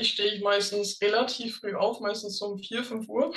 [0.00, 3.32] stehe ich meistens relativ früh auf, meistens um 4, 5 Uhr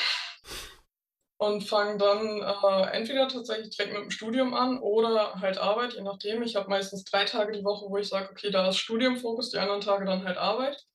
[1.38, 6.02] und fange dann, äh, entweder tatsächlich direkt mit dem Studium an oder halt Arbeit, je
[6.02, 6.44] nachdem.
[6.44, 9.58] Ich habe meistens 3 Tage die Woche, wo ich sage: „Okay, da ist Studium-Fokus“, die
[9.58, 10.86] anderen Tage dann halt Arbeit.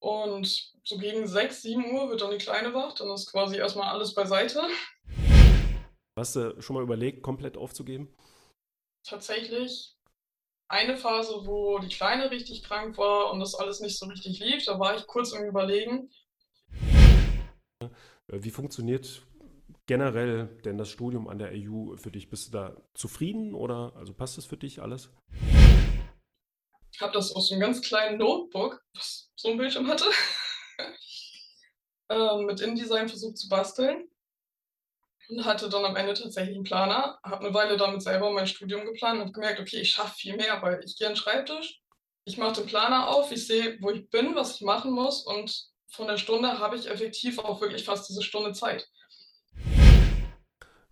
[0.00, 3.90] Und so gegen 6, 7 wird dann die Kleine wach, dann ist quasi erst mal
[3.90, 4.62] alles beiseite.
[6.18, 8.14] Hast du schon mal überlegt, komplett aufzugeben?
[9.04, 9.96] Tatsächlich
[10.72, 14.64] eine Phase, wo die Kleine richtig krank war und das alles nicht so richtig lief,
[14.64, 16.10] da war ich kurz im Überlegen.
[17.80, 17.88] Äh,
[18.28, 19.26] wie funktioniert
[19.86, 22.30] generell denn das Studium an der AU für dich?
[22.30, 25.10] Bist du da zufrieden oder also passt das für dich alles?
[26.90, 30.06] Ich habe das aus so 'nem ganz kleinen Notebook, was so 'n Bildschirm hatte,
[32.08, 34.08] ähm, mit InDesign versucht zu basteln
[35.28, 38.84] und hatte dann am Ende tatsächlich 'n Planer, habe 'ne Weile damit selber mein Studium
[38.84, 41.80] geplant und gemerkt: „Okay, ich schaffe viel mehr“, weil ich gehe an 'n Schreibtisch,
[42.24, 45.66] ich mache den Planer auf, ich sehe, wo ich bin, was ich machen muss und
[45.90, 48.86] von der Stunde habe ich effektiv auch wirklich fast diese Stunde Zeit.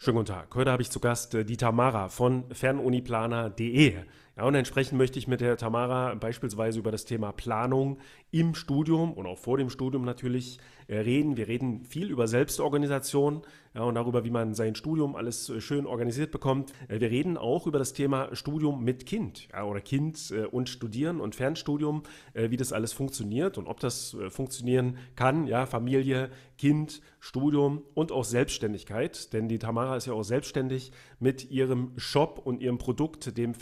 [0.03, 0.55] Schönen guten Tag.
[0.55, 3.99] Heute habe ich zu Gast äh, die Tamara von fernuniplaner.de.
[4.37, 7.99] Ja, und entsprechend möchte ich mit der Tamara beispielsweise über das Thema Planung
[8.31, 10.59] im Studium und auch vor dem Studium natürlich
[10.91, 11.37] äh, reden.
[11.37, 13.43] Wir reden viel über Selbstorganisation
[13.75, 16.73] ja, und darüber, wie man sein Studium alles äh, schön organisiert bekommt.
[16.89, 21.21] Äh, wir reden auch über das Thema Studium mit Kind ja, oder Kind und Studieren
[21.21, 22.03] und Fernstudium,
[22.35, 25.47] wie das alles funktioniert und ob das funktionieren kann.
[25.47, 29.33] Ja, Familie, Kind, Studium und auch Selbstständigkeit.
[29.33, 33.55] Denn die Tamara ist ja auch selbstständig mit ihrem Shop und ihrem Produkt, dem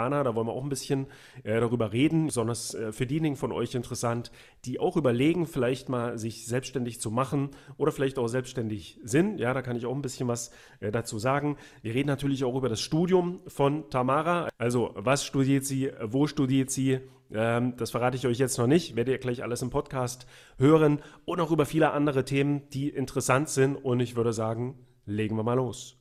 [0.00, 0.24] Fernuni-Planer.
[0.24, 1.06] Da wollen wir auch ein bisschen
[1.44, 2.26] darüber reden.
[2.26, 4.30] Besonders für diejenigen von euch interessant,
[4.64, 9.54] die auch überlegen, vielleicht mal sich selbstständig zu machen oder vielleicht auch selbstständig sind ja,
[9.54, 11.56] da kann ich auch ein bisschen was äh, dazu sagen.
[11.82, 14.48] Wir reden natürlich auch über das Studium von Tamara.
[14.58, 15.90] Also, was studiert sie?
[16.02, 17.00] Wo studiert sie?
[17.32, 18.96] Ähm, das verrate ich euch jetzt noch nicht.
[18.96, 20.26] Werdet ihr gleich alles im Podcast
[20.58, 23.76] hören und auch über viele andere Themen, die interessant sind.
[23.76, 25.99] Und ich würde sagen, legen wir mal los.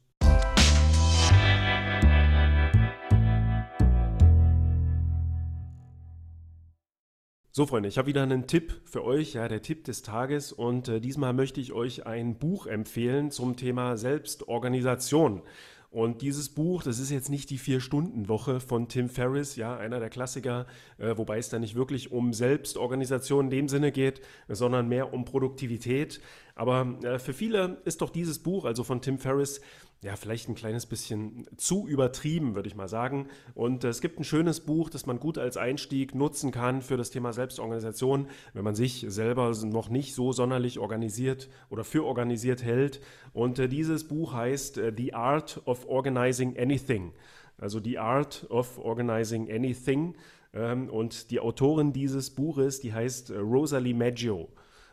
[7.51, 10.51] So, Freunde, ich habe wieder einen Tipp für euch, ja, der Tipp des Tages.
[10.51, 15.41] Und äh, diesmal möchte ich euch ein Buch empfehlen zum Thema Selbstorganisation.
[15.89, 20.11] Und dieses Buch, das ist jetzt nicht die Vier-Stunden-Woche von Tim Ferriss, ja, einer der
[20.11, 20.67] Klassiker,
[20.99, 25.25] äh, wobei es da nicht wirklich um Selbstorganisation in dem Sinne geht, sondern mehr um
[25.25, 26.21] Produktivität.
[26.59, 29.61] Aber äh, für viele ist doch dieses Buch, also von Tim Ferriss,
[30.01, 33.29] ja, vielleicht ein kleines bisschen zu übertrieben, würde ich mal sagen.
[33.55, 36.97] Und äh, es gibt ein schönes Buch, das man gut als Einstieg nutzen kann für
[36.97, 42.61] das Thema Selbstorganisation, wenn man sich selber noch nicht so sonderlich organisiert oder für organisiert
[42.61, 42.99] hält.
[43.31, 47.13] Und äh, dieses Buch heißt äh, The Art of Organizing Anything.
[47.57, 50.17] Also The Art of Organizing Anything.
[50.53, 54.49] Ähm, und die Autorin dieses Buches, die heißt Rosalie Maggio.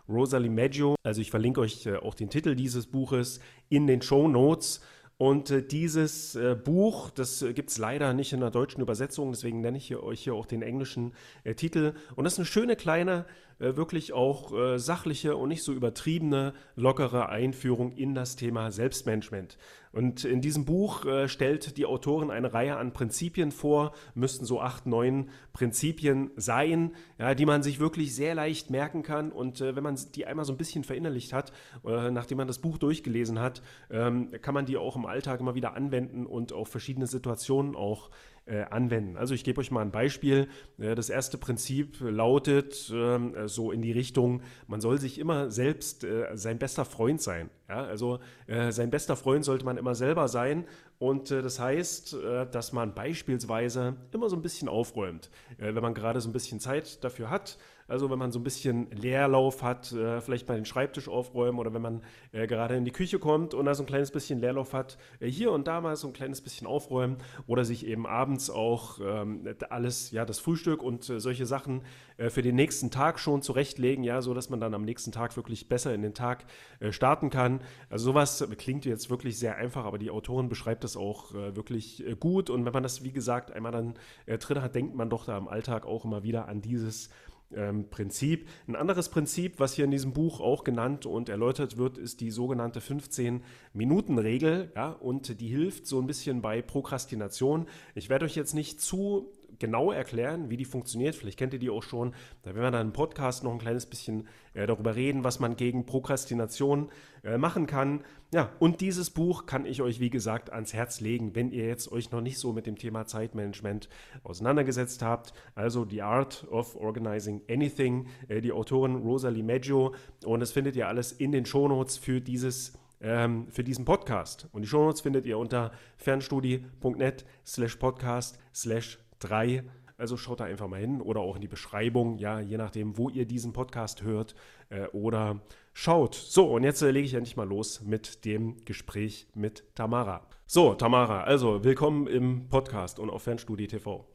[0.09, 4.81] Rosalie Maggio, also ich verlinke euch auch den Titel dieses Buches in den Show Notes.
[5.19, 9.33] Und äh, dieses äh, Buch, das äh, gibt es leider nicht in der deutschen Übersetzung,
[9.33, 11.13] deswegen nenne ich euch hier auch den englischen
[11.45, 11.95] äh, Titel.
[12.17, 13.25] Und das ist eine schöne kleine
[13.59, 19.57] äh, wirklich auch äh, sachliche und nicht so übertriebene, lockere Einführung in das Thema Selbstmanagement.
[19.93, 24.61] Und in diesem Buch äh, stellt die Autorin eine Reihe an Prinzipien vor, müssten so
[24.61, 29.33] acht, neun Prinzipien sein, ja, die man sich wirklich sehr leicht merken kann.
[29.33, 31.53] Und äh, wenn man die einmal so ein bisschen verinnerlicht hat,
[31.83, 35.75] nachdem man das Buch durchgelesen hat, ähm, kann man die auch im Alltag immer wieder
[35.75, 38.36] anwenden und auf verschiedene Situationen auch äh,
[38.71, 39.17] anwenden.
[39.17, 40.49] Also ich gebe euch mal ein Beispiel.
[40.79, 46.05] Äh, das erste Prinzip lautet ähm, so in die Richtung, man soll sich immer selbst
[46.05, 47.51] äh, sein bester Freund sein.
[47.69, 50.67] Ja, also äh, sein bester Freund sollte man immer selber sein
[50.99, 55.95] und äh, das heißt, äh, dass man beispielsweise immer so ein bisschen aufräumt, wenn man
[55.95, 57.59] gerade so ein bisschen Zeit dafür hat.
[57.89, 61.73] Also wenn man so ein bisschen Leerlauf hat, äh, vielleicht mal den Schreibtisch aufräumen oder
[61.73, 62.03] wenn man
[62.33, 65.29] äh, gerade in die Küche kommt und da so ein kleines bisschen Leerlauf hat, äh,
[65.29, 69.49] hier und da mal so ein kleines bisschen aufräumen oder sich eben abends auch ähm,
[69.71, 71.83] alles, ja, das Frühstück und solche Sachen
[72.29, 75.69] für den nächsten Tag schon zurechtlegen, ja, so dass man dann am nächsten Tag wirklich
[75.69, 76.47] besser in den Tag
[76.91, 77.61] starten kann.
[77.91, 82.49] Also sowas klingt jetzt wirklich sehr einfach, aber die Autorin beschreibt das auch wirklich gut
[82.49, 83.95] und wenn man das, wie gesagt, einmal dann
[84.27, 87.11] drin hat, denkt man doch da im Alltag auch immer wieder an dieses
[87.55, 88.49] ähm, Prinzip.
[88.67, 92.31] Ein anderes Prinzip, was hier in diesem Buch auch genannt und erläutert wird, ist die
[92.31, 94.73] sogenannte 15-Minuten-Regel.
[94.75, 97.67] Ja, und die hilft so ein bisschen bei Prokrastination.
[97.95, 101.15] Ich werde euch jetzt nicht zu genau erklären, wie die funktioniert.
[101.15, 102.15] Vielleicht kennt ihr die auch schon.
[102.43, 105.57] Da werden wir dann im Podcast noch ein kleines bisschen äh, darüber reden, was man
[105.57, 106.91] gegen Prokrastination
[107.25, 108.03] äh, machen kann.
[108.33, 111.91] Ja, und dieses Buch kann ich euch, wie gesagt, ans Herz legen, wenn ihr jetzt
[111.93, 113.89] euch noch nicht so mit dem Thema Zeitmanagement
[114.25, 115.33] auseinandergesetzt habt.
[115.55, 119.95] Also The Art of Organizing Anything, äh, die Autorin Rosalie Maggio.
[120.25, 124.49] Und das findet ihr alles in den Shownotes für dieses ähm, für diesen Podcast.
[124.53, 129.65] Und die Shownotes findet ihr unter fernstudie.net slash podcast slash 3.
[129.99, 133.09] Also schaut da einfach mal hin oder auch in die Beschreibung, ja, je nachdem, wo
[133.09, 134.35] ihr diesen Podcast hört
[134.69, 135.41] äh, oder
[135.73, 136.15] schaut.
[136.15, 140.29] So, und jetzt äh, lege ich endlich mal los mit dem Gespräch mit Tamara.
[140.47, 144.07] So, Tamara, also willkommen im Podcast und auf Fernstudie TV.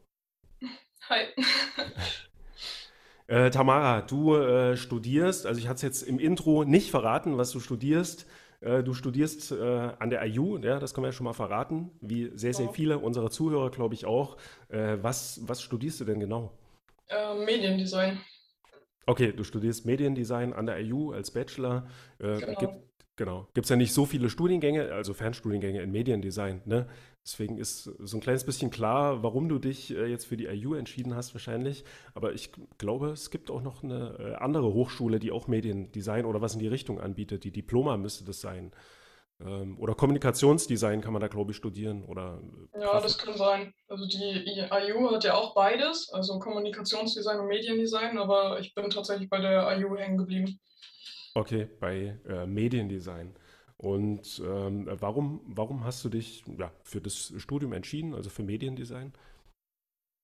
[1.08, 1.24] Hi.
[3.26, 7.50] Äh, Tamara, du äh, studierst, also ich hatte es jetzt im Intro nicht verraten, was
[7.50, 8.26] du studierst.
[8.62, 11.90] Äh, du studierst äh, an der IU, ja, das können wir ja schon mal verraten,
[12.00, 14.36] wie sehr, sehr viele unserer Zuhörer, glaube ich, auch.
[14.68, 16.52] Äh, was, was studierst du denn genau?
[17.44, 18.20] Mediendesign.
[19.04, 21.86] Okay, du studierst Mediendesign an der IU als Bachelor.
[22.18, 22.58] Genau.
[22.58, 22.72] Gibt,
[23.16, 23.48] genau.
[23.52, 26.62] Gibt es ja nicht so viele Studiengänge, also Fernstudiengänge in Mediendesign.
[26.64, 26.88] Ne?
[27.24, 30.74] Deswegen ist so ein kleines bisschen klar, warum du dich äh, jetzt für die IU
[30.74, 31.84] entschieden hast, wahrscheinlich.
[32.14, 36.40] Aber ich glaube, es gibt auch noch eine äh, andere Hochschule, die auch Mediendesign oder
[36.40, 37.44] was in die Richtung anbietet.
[37.44, 38.72] Die Diploma müsste das sein.
[39.40, 42.04] Ähm, oder Kommunikationsdesign kann man da, glaube ich, studieren.
[42.04, 42.40] Oder
[42.72, 43.72] äh, ja, das kann sein.
[43.86, 49.30] Also die IU hat ja auch beides, also Kommunikationsdesign und Mediendesign, aber ich bin tatsächlich
[49.30, 50.58] bei der IU hängen geblieben.
[51.34, 53.34] Okay, bei äh, Mediendesign.
[53.76, 59.12] Und ähm, warum, warum hast du dich ja, für das Studium entschieden, also für Mediendesign?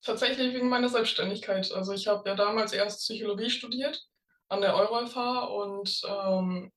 [0.02, 1.72] Tatsächlich wegen meiner Selbstständigkeit.
[1.72, 4.06] Also ich habe ja damals erst Psychologie studiert
[4.48, 6.72] an der EuroFH und ähm,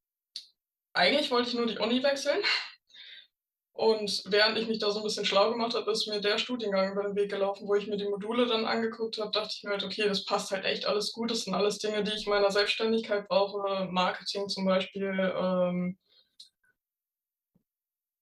[0.93, 2.41] eigentlich wollte ich nur die Uni wechseln.
[3.73, 6.91] Und während ich mich da so ein bisschen schlau gemacht habe, ist mir der Studiengang
[6.91, 9.71] über den Weg gelaufen, wo ich mir die Module dann angeguckt habe, dachte ich mir
[9.71, 11.31] halt, okay, das passt halt echt alles gut.
[11.31, 13.87] Das sind alles Dinge, die ich meiner Selbstständigkeit brauche.
[13.89, 15.97] Marketing zum Beispiel, ähm,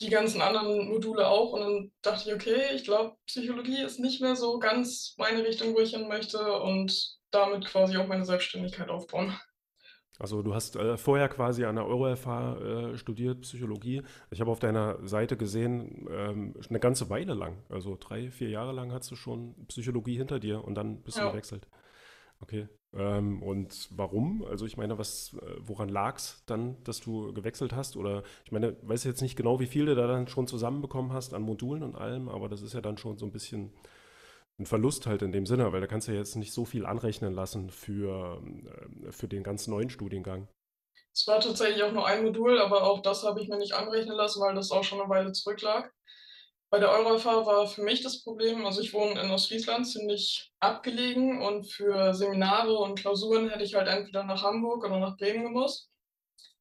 [0.01, 1.53] die ganzen anderen Module auch.
[1.53, 5.73] Und dann dachte ich, okay, ich glaube, Psychologie ist nicht mehr so ganz meine Richtung,
[5.73, 9.37] wo ich hin möchte und damit quasi auch meine Selbstständigkeit aufbauen.
[10.19, 14.03] Also du hast äh, vorher quasi an der EuroFH äh, studiert, Psychologie.
[14.31, 18.73] Ich habe auf deiner Seite gesehen, ähm, eine ganze Weile lang, also drei, vier Jahre
[18.73, 21.25] lang hast du schon Psychologie hinter dir und dann bist ja.
[21.25, 21.67] du gewechselt.
[22.41, 22.67] Okay.
[22.93, 24.43] Ähm, und warum?
[24.45, 27.95] Also ich meine, was, äh, woran lag es dann, dass du gewechselt hast?
[27.95, 31.33] Oder ich meine, weiß jetzt nicht genau, wie viel du da dann schon zusammenbekommen hast
[31.33, 33.71] an Modulen und allem, aber das ist ja dann schon so ein bisschen
[34.59, 36.85] ein Verlust halt in dem Sinne, weil da kannst du ja jetzt nicht so viel
[36.85, 38.41] anrechnen lassen für,
[39.05, 40.47] äh, für den ganz neuen Studiengang.
[41.13, 44.15] Es war tatsächlich auch nur ein Modul, aber auch das habe ich mir nicht anrechnen
[44.15, 45.93] lassen, weil das auch schon eine Weile zurücklag.
[46.71, 51.41] Bei der EuroFH war für mich das Problem, also ich wohne in Ostfriesland, ziemlich abgelegen
[51.41, 55.89] und für Seminare und Klausuren hätte ich halt entweder nach Hamburg oder nach Bremen gemusst.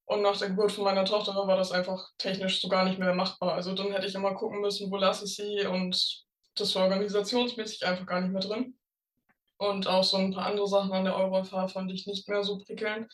[0.06, 3.14] Und nach der Geburt von meiner Tochter war das einfach technisch so gar nicht mehr
[3.14, 3.52] machbar.
[3.52, 6.24] Also dann hätte ich immer gucken müssen, wo lasse ich sie und
[6.54, 8.78] das war organisationsmäßig einfach gar nicht mehr drin.
[9.58, 12.56] Und auch so ein paar andere Sachen an der EuroFH fand ich nicht mehr so
[12.56, 13.12] prickelnd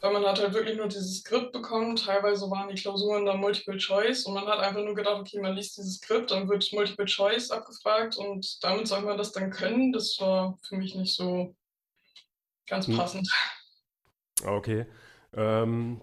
[0.00, 1.96] weil man hat halt wirklich nur dieses Skript bekommen.
[1.96, 5.54] Teilweise waren die Klausuren dann Multiple Choice und man hat einfach nur gedacht, okay, man
[5.54, 9.92] liest dieses Skript, dann wird Multiple Choice abgefragt und damit soll man das dann können.
[9.92, 11.54] Das war für mich nicht so
[12.68, 12.96] ganz hm.
[12.96, 13.28] passend.
[14.44, 14.86] Okay.
[15.34, 16.00] Ähm,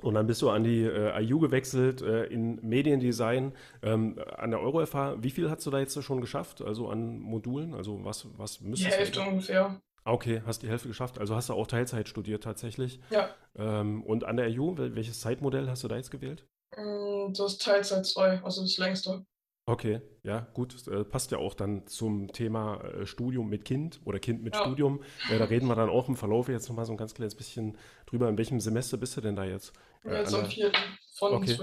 [0.00, 3.52] und dann bist du an die äh, IU gewechselt äh, in Mediendesign.
[3.82, 6.62] Ähm, an der EuroFH, wie viel hast du da jetzt schon geschafft?
[6.62, 7.74] Also an Modulen?
[7.74, 9.80] Also was, was müsstest Die Hälfte ungefähr.
[10.08, 11.18] Okay, hast die Hälfte geschafft.
[11.18, 13.00] Also hast du auch Teilzeit studiert tatsächlich.
[13.10, 13.34] Ja.
[13.56, 16.46] Ähm, und an der EU, welches Zeitmodell hast du da jetzt gewählt?
[16.76, 19.26] Mm, das Teilzeit 2, also das längste.
[19.66, 20.86] Okay, ja, gut.
[20.88, 24.62] Äh, passt ja auch dann zum Thema äh, Studium mit Kind oder Kind mit ja.
[24.62, 25.02] Studium.
[25.30, 27.76] Äh, da reden wir dann auch im Verlauf jetzt nochmal so ein ganz kleines bisschen
[28.06, 28.30] drüber.
[28.30, 29.74] In welchem Semester bist du denn da jetzt?
[30.04, 30.78] Äh, jetzt am vierten
[31.18, 31.58] von okay.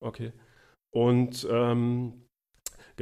[0.00, 0.32] Okay.
[0.90, 2.28] Und ähm,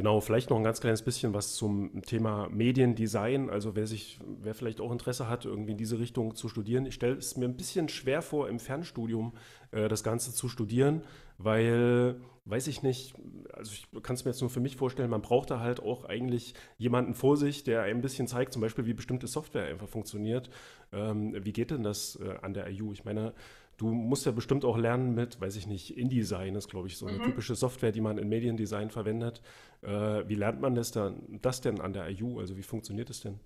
[0.01, 3.51] Genau, vielleicht noch ein ganz kleines bisschen was zum Thema Mediendesign.
[3.51, 6.87] Also wer sich, wer vielleicht auch Interesse hat, irgendwie in diese Richtung zu studieren.
[6.87, 9.35] Ich stelle es mir ein bisschen schwer vor, im Fernstudium
[9.73, 11.03] äh, das Ganze zu studieren,
[11.37, 13.13] weil, weiß ich nicht,
[13.53, 16.07] also ich kann es mir jetzt nur für mich vorstellen, man braucht da halt auch
[16.07, 20.49] eigentlich jemanden vor sich, der ein bisschen zeigt, zum Beispiel, wie bestimmte Software einfach funktioniert.
[20.95, 22.95] Ähm, wie geht denn das äh, an der IU?
[22.95, 23.35] Ich meine,
[23.81, 27.07] Du musst ja bestimmt auch lernen mit, weiß ich nicht, InDesign ist, glaube ich, so
[27.07, 27.23] eine mhm.
[27.23, 29.41] typische Software, die man in Mediendesign verwendet.
[29.81, 32.41] Äh, wie lernt man das, dann, das denn an der IU?
[32.41, 33.41] Also wie funktioniert das denn?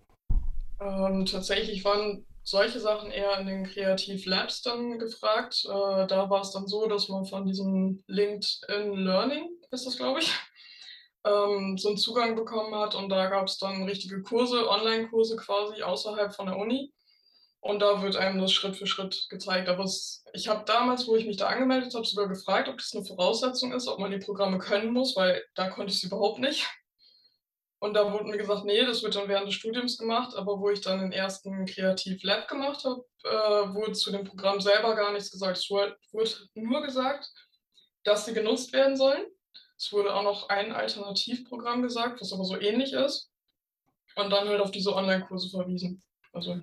[0.80, 5.66] Ähm, tatsächlich waren solche Sachen eher in den Kreativ Labs dann gefragt.
[5.66, 10.18] Äh, da war es dann so, dass man von diesem LinkedIn Learning, ist das, glaube
[10.18, 10.32] ich,
[11.24, 15.80] ähm, so einen Zugang bekommen hat und da gab es dann richtige Kurse, Online-Kurse quasi
[15.80, 16.92] außerhalb von der Uni.
[17.64, 19.70] Und da wird einem das Schritt für Schritt gezeigt.
[19.70, 22.92] Aber es, ich habe damals, wo ich mich da angemeldet habe, sogar gefragt, ob das
[22.94, 26.40] eine Voraussetzung ist, ob man die Programme können muss, weil da konnte ich es überhaupt
[26.40, 26.68] nicht.
[27.78, 30.36] Und da wurde mir gesagt, nee, das wird dann während des Studiums gemacht.
[30.36, 34.60] Aber wo ich dann den ersten Kreativ Lab gemacht habe, äh, wurde zu dem Programm
[34.60, 35.56] selber gar nichts gesagt.
[35.56, 37.32] Es wurde, wurde nur gesagt,
[38.02, 39.24] dass sie genutzt werden sollen.
[39.78, 43.30] Es wurde auch noch ein Alternativprogramm gesagt, was aber so ähnlich ist.
[44.16, 46.02] Und dann halt auf diese Online-Kurse verwiesen.
[46.30, 46.60] Also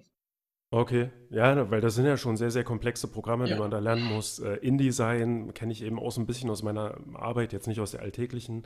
[0.74, 3.58] Okay, ja, weil das sind ja schon sehr, sehr komplexe Programme, die ja.
[3.60, 4.40] man da lernen muss.
[4.40, 7.92] Äh, InDesign kenne ich eben auch so ein bisschen aus meiner Arbeit, jetzt nicht aus
[7.92, 8.64] der alltäglichen,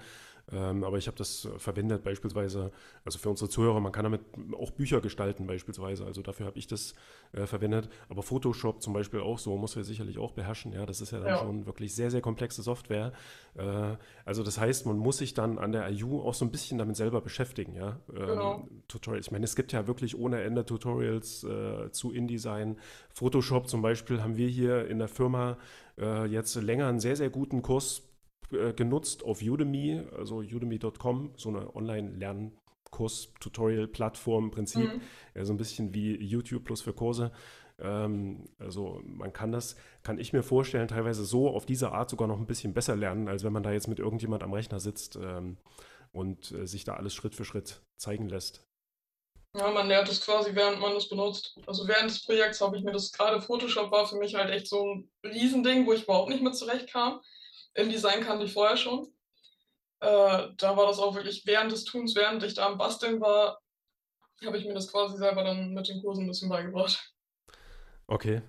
[0.51, 2.71] ähm, aber ich habe das verwendet beispielsweise,
[3.03, 4.21] also für unsere Zuhörer, man kann damit
[4.57, 6.93] auch Bücher gestalten beispielsweise, also dafür habe ich das
[7.31, 7.89] äh, verwendet.
[8.09, 11.19] Aber Photoshop zum Beispiel auch so, muss man sicherlich auch beherrschen, ja, das ist ja
[11.19, 13.11] dann Ja, schon wirklich sehr, sehr komplexe Software.
[13.55, 16.77] Äh, also das heißt, man muss sich dann an der IU auch so ein bisschen
[16.77, 17.99] damit selber beschäftigen, ja.
[18.07, 18.55] genau.
[18.59, 22.77] Ähm, Tutorials, ich meine, es gibt ja wirklich ohne Ende Tutorials äh, zu InDesign.
[23.13, 25.57] Photoshop zum Beispiel haben wir hier in der Firma
[25.97, 28.04] äh, jetzt länger einen sehr, sehr guten Kurs
[28.49, 35.45] genutzt auf Udemy, also udemy.com, so eine Online-Lernkurs, Tutorial-Plattform im Prinzip, Mhm.
[35.45, 37.31] so ein bisschen wie YouTube plus für Kurse.
[37.79, 42.27] Ähm, also man kann das, kann ich mir vorstellen, teilweise so auf diese Art sogar
[42.27, 45.17] noch ein bisschen besser lernen, als wenn man da jetzt mit irgendjemand am Rechner sitzt
[45.21, 45.57] ähm,
[46.13, 48.63] und äh, sich da alles Schritt für Schritt zeigen lässt.
[49.57, 51.57] Ja, man lernt es quasi, während man es benutzt.
[51.65, 54.67] Also während des Projekts habe ich mir das gerade Photoshop war für mich halt echt
[54.67, 57.21] so ein Riesending, wo ich überhaupt nicht mit zurechtkam.
[57.75, 59.07] InDesign kannte ich vorher schon.
[59.99, 63.59] Äh, da war das auch wirklich während des Tuns, während ich da am Basteln war,
[64.45, 67.13] habe ich mir das quasi selber dann mit den Kursen ein bisschen beigebracht.
[68.07, 68.41] Okay.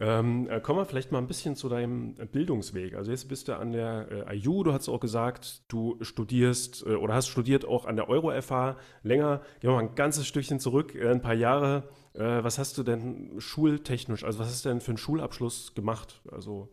[0.00, 2.94] Ähm, äh, kommen wir vielleicht mal ein bisschen zu deinem Bildungsweg.
[2.94, 6.94] Also jetzt bist du an der äh, IU, du hast auch gesagt, du studierst äh,
[6.94, 9.40] oder hast studiert auch an der Euro-FH länger.
[9.60, 11.88] Gehen wir mal ein ganzes Stückchen zurück, äh, ein paar Jahre.
[12.14, 16.20] Äh, was hast du denn schultechnisch, also was hast du denn für einen Schulabschluss gemacht?
[16.30, 16.70] Also,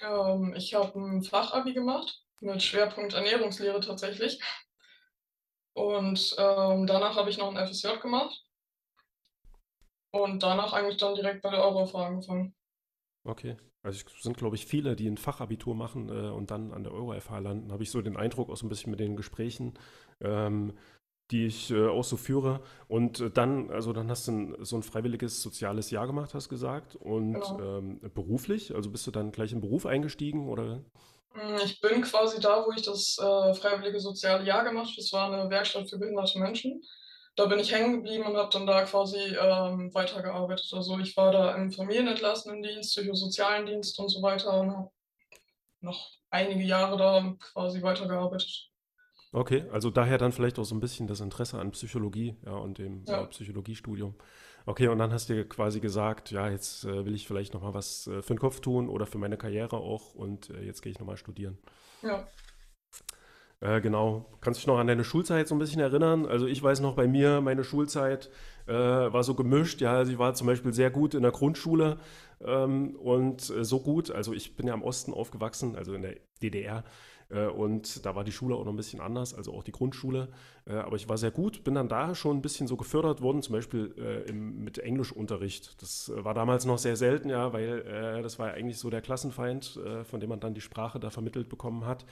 [0.00, 4.40] Ähm, ich habe ein Fachabi gemacht mit Schwerpunkt Ernährungslehre tatsächlich.
[5.72, 8.42] Und ähm, danach habe ich noch ein FSJ gemacht
[10.10, 12.54] und danach eigentlich dann direkt bei der Euro-FH angefangen.
[13.24, 13.56] okay.
[13.82, 16.92] Also es sind, glaube ich, viele, die ein Fachabitur machen äh, und dann an der
[16.92, 17.70] Euro-FH landen.
[17.70, 19.74] Habe ich so den Eindruck, auch so ein bisschen mit den Gesprächen.
[20.20, 20.76] Ähm,
[21.30, 22.60] die ich äh, auch so führe.
[22.88, 26.48] Und äh, dann, also dann hast du ein, so ein freiwilliges soziales Jahr gemacht, hast
[26.48, 26.96] gesagt.
[26.96, 27.78] Und Genau.
[27.78, 30.84] ähm, beruflich, also bist du dann gleich im Beruf eingestiegen oder?
[31.32, 34.96] Hm, ich bin quasi da, wo ich das, äh, freiwillige soziale Jahr gemacht habe.
[34.96, 36.80] Das war eine Werkstatt für behinderte Menschen.
[37.34, 40.70] Da bin ich hängen geblieben und habe dann da quasi, ähm, weitergearbeitet.
[40.72, 44.90] Also, ich war da im Familienentlassenendienst, psychosozialen Dienst und so weiter und habe
[45.80, 48.70] noch einige Jahre da quasi weitergearbeitet.
[49.36, 52.78] Okay, also daher dann vielleicht auch so ein bisschen das Interesse an Psychologie, ja, und
[52.78, 54.14] dem äh, Ja, Psychologiestudium.
[54.64, 57.74] Okay, und dann hast du quasi gesagt, ja, jetzt äh, will ich vielleicht noch mal
[57.74, 60.90] was äh, für den Kopf tun oder für meine Karriere auch und äh, jetzt gehe
[60.90, 61.58] ich noch mal studieren.
[62.02, 62.26] ja.
[63.60, 64.26] Äh, genau.
[64.42, 66.26] Kannst du dich noch an deine Schulzeit so ein bisschen erinnern?
[66.26, 68.30] Also ich weiß noch bei mir, meine Schulzeit
[68.66, 69.80] äh, war so gemischt.
[69.80, 71.98] Ja, also ich war zum Beispiel sehr gut in der Grundschule
[72.42, 74.10] ähm, und äh, so gut.
[74.10, 76.84] Also ich bin ja im Osten aufgewachsen, also in der DDR.
[77.28, 80.28] Äh, und da war die Schule auch noch ein bisschen anders, also auch die Grundschule.
[80.66, 83.42] Äh, aber ich war sehr gut, bin dann da schon ein bisschen so gefördert worden,
[83.42, 83.94] zum Beispiel
[84.28, 85.80] äh, mit Englischunterricht.
[85.82, 89.78] Das war damals noch sehr selten, ja, weil das war ja eigentlich so der Klassenfeind,
[90.04, 92.04] von dem man dann die Sprache da vermittelt bekommen hat.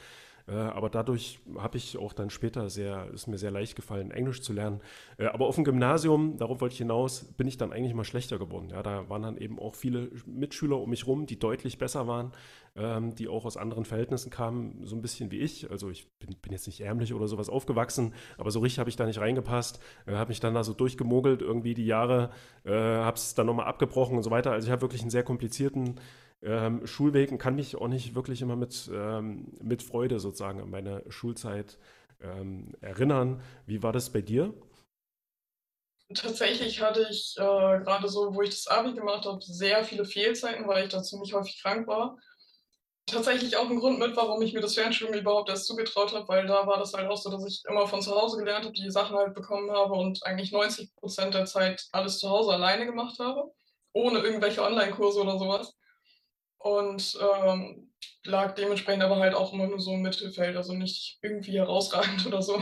[0.46, 4.42] Äh, aber dadurch habe ich auch dann später sehr, ist mir sehr leicht gefallen, Englisch
[4.42, 4.80] zu lernen.
[5.16, 8.38] Äh, aber auf dem Gymnasium, darauf wollte ich hinaus, bin ich dann eigentlich mal schlechter
[8.38, 8.68] geworden.
[8.70, 12.32] Ja, da waren dann eben auch viele Mitschüler um mich rum, die deutlich besser waren,
[12.76, 15.70] ähm, die auch aus anderen Verhältnissen kamen, so ein bisschen wie ich.
[15.70, 18.96] Also ich bin, bin jetzt nicht ärmlich oder sowas aufgewachsen, aber so richtig habe ich
[18.96, 19.80] da nicht reingepasst.
[20.06, 22.30] Äh, habe mich dann da so durchgemogelt irgendwie die Jahre,
[22.64, 24.52] habe es dann nochmal abgebrochen und so weiter.
[24.52, 25.96] Also ich habe wirklich einen sehr komplizierten
[26.42, 31.04] ähm, Schulweg kann mich auch nicht wirklich immer mit, ähm, mit Freude sozusagen an meine
[31.10, 31.78] Schulzeit
[32.20, 33.42] ähm, erinnern.
[33.66, 34.54] Wie war das bei dir?
[36.14, 40.66] Tatsächlich hatte ich, äh, grade so, wo ich das Abi gemacht habe, sehr viele Fehlzeiten,
[40.68, 42.18] weil ich da ziemlich häufig krank war.
[43.06, 46.46] Tatsächlich auch 'n Grund mit, warum ich mir das Fernstudium überhaupt erst zugetraut habe, weil
[46.46, 48.90] da war das halt auch so, dass ich immer von zu Hause gelernt habe, die
[48.90, 53.52] Sachen halt bekommen habe und eigentlich 90% der Zeit alles zu Hause alleine gemacht habe,
[53.94, 55.74] ohne irgendwelche Onlinekurse oder so was.
[56.64, 57.90] Und, ähm,
[58.24, 62.40] lag dementsprechend aber halt auch immer nur so im Mittelfeld, also nicht irgendwie herausragend oder
[62.42, 62.58] so.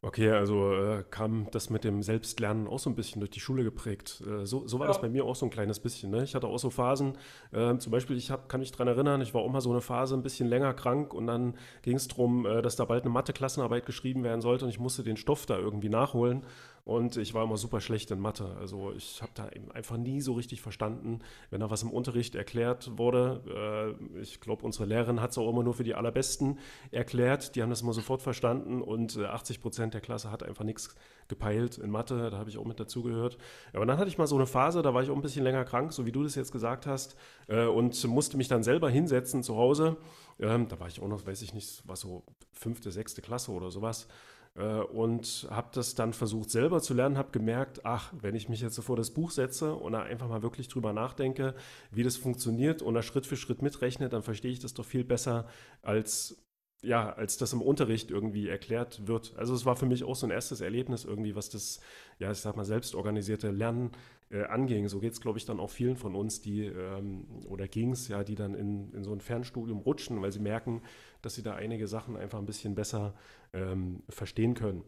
[0.00, 3.64] Okay, also äh, kam das mit dem Selbstlernen auch so ein bisschen durch die Schule
[3.64, 4.22] geprägt.
[4.24, 4.86] Äh, so, so war Ja.
[4.86, 6.12] das bei mir auch so ein kleines bisschen.
[6.12, 6.22] Ne?
[6.22, 7.18] Ich hatte auch so Phasen,
[7.50, 9.80] äh, zum Beispiel, ich hab, kann mich dran erinnern, ich war auch mal so eine
[9.80, 13.10] Phase ein bisschen länger krank und dann ging es darum, äh, dass da bald eine
[13.12, 16.46] Mathe-Klassenarbeit geschrieben werden sollte und ich musste den Stoff da irgendwie nachholen
[16.88, 18.56] und ich war immer super schlecht in Mathe.
[18.58, 21.18] Also ich habe da eben einfach nie so richtig verstanden,
[21.50, 23.98] wenn da was im Unterricht erklärt wurde.
[24.14, 26.58] Äh, ich glaube, unsere Lehrerin hat es auch immer nur für die Allerbesten
[26.90, 27.56] erklärt.
[27.56, 30.94] Die haben das immer sofort verstanden und äh, 80 Prozent der Klasse hat einfach nichts
[31.28, 32.30] gepeilt in Mathe.
[32.30, 33.36] Da habe ich auch mit dazugehört.
[33.74, 35.66] Aber dann hatte ich mal so eine Phase, da war ich auch ein bisschen länger
[35.66, 37.16] krank, so wie du das jetzt gesagt hast,
[37.48, 39.98] äh, und musste mich dann selber hinsetzen zu Hause.
[40.40, 43.70] Ähm, da war ich auch noch, weiß ich nicht, war so fünfte, sechste Klasse oder
[43.70, 44.08] sowas.
[44.58, 48.60] Äh, und habe das dann versucht selber zu lernen, habe gemerkt, ach, wenn ich mich
[48.60, 51.54] jetzt so vor das Buch setze und da einfach mal wirklich drüber nachdenke,
[51.92, 55.04] wie das funktioniert und da Schritt für Schritt mitrechne, dann verstehe ich das doch viel
[55.04, 55.46] besser
[55.82, 56.42] als
[56.80, 59.34] ja, als das im Unterricht irgendwie erklärt wird.
[59.36, 61.80] Also es war für mich auch so ein erstes Erlebnis irgendwie, was das,
[62.20, 63.90] ja, ich sag mal, selbstorganisierte Lernen
[64.30, 64.88] äh, anging.
[64.88, 68.08] So geht es, glaube ich, dann auch vielen von uns, die, ähm, oder ging es,
[68.08, 70.82] ja, die dann in, in so ein Fernstudium rutschen, weil sie merken,
[71.22, 73.14] dass sie da einige Sachen einfach ein bisschen besser
[73.52, 74.84] ähm, verstehen können.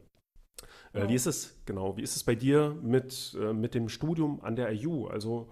[0.92, 1.16] Äh, wie Ja.
[1.16, 4.72] ist es, genau, wie ist es bei dir mit, äh, mit dem Studium an der
[4.72, 5.06] IU?
[5.06, 5.48] Also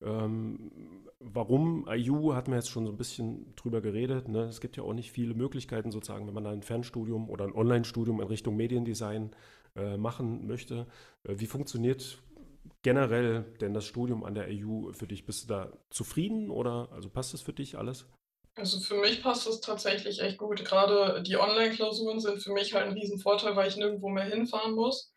[0.00, 0.70] ähm,
[1.20, 4.28] warum IU, hatten wir jetzt schon so ein bisschen drüber geredet.
[4.28, 4.44] Ne?
[4.44, 7.54] Es gibt ja auch nicht viele Möglichkeiten sozusagen, wenn man da ein Fernstudium oder ein
[7.54, 9.30] Online-Studium in Richtung Mediendesign
[9.76, 10.86] äh, machen möchte.
[11.24, 12.22] Äh, wie funktioniert
[12.82, 15.24] generell denn das Studium an der IU für dich?
[15.24, 18.06] Bist du da zufrieden oder also passt es für dich alles?
[18.54, 20.62] Also für mich passt es tatsächlich echt gut.
[20.64, 25.12] Gerade die Online-Klausuren sind für mich halt ein Riesenvorteil, weil ich nirgendwo mehr hinfahren muss.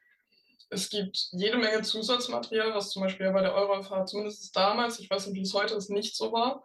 [0.69, 5.27] Es gibt jede Menge Zusatzmaterial, was zum Beispiel bei der Eurofahrt, zumindest damals, ich weiß
[5.27, 6.63] nicht, wie es heute ist, nicht so war,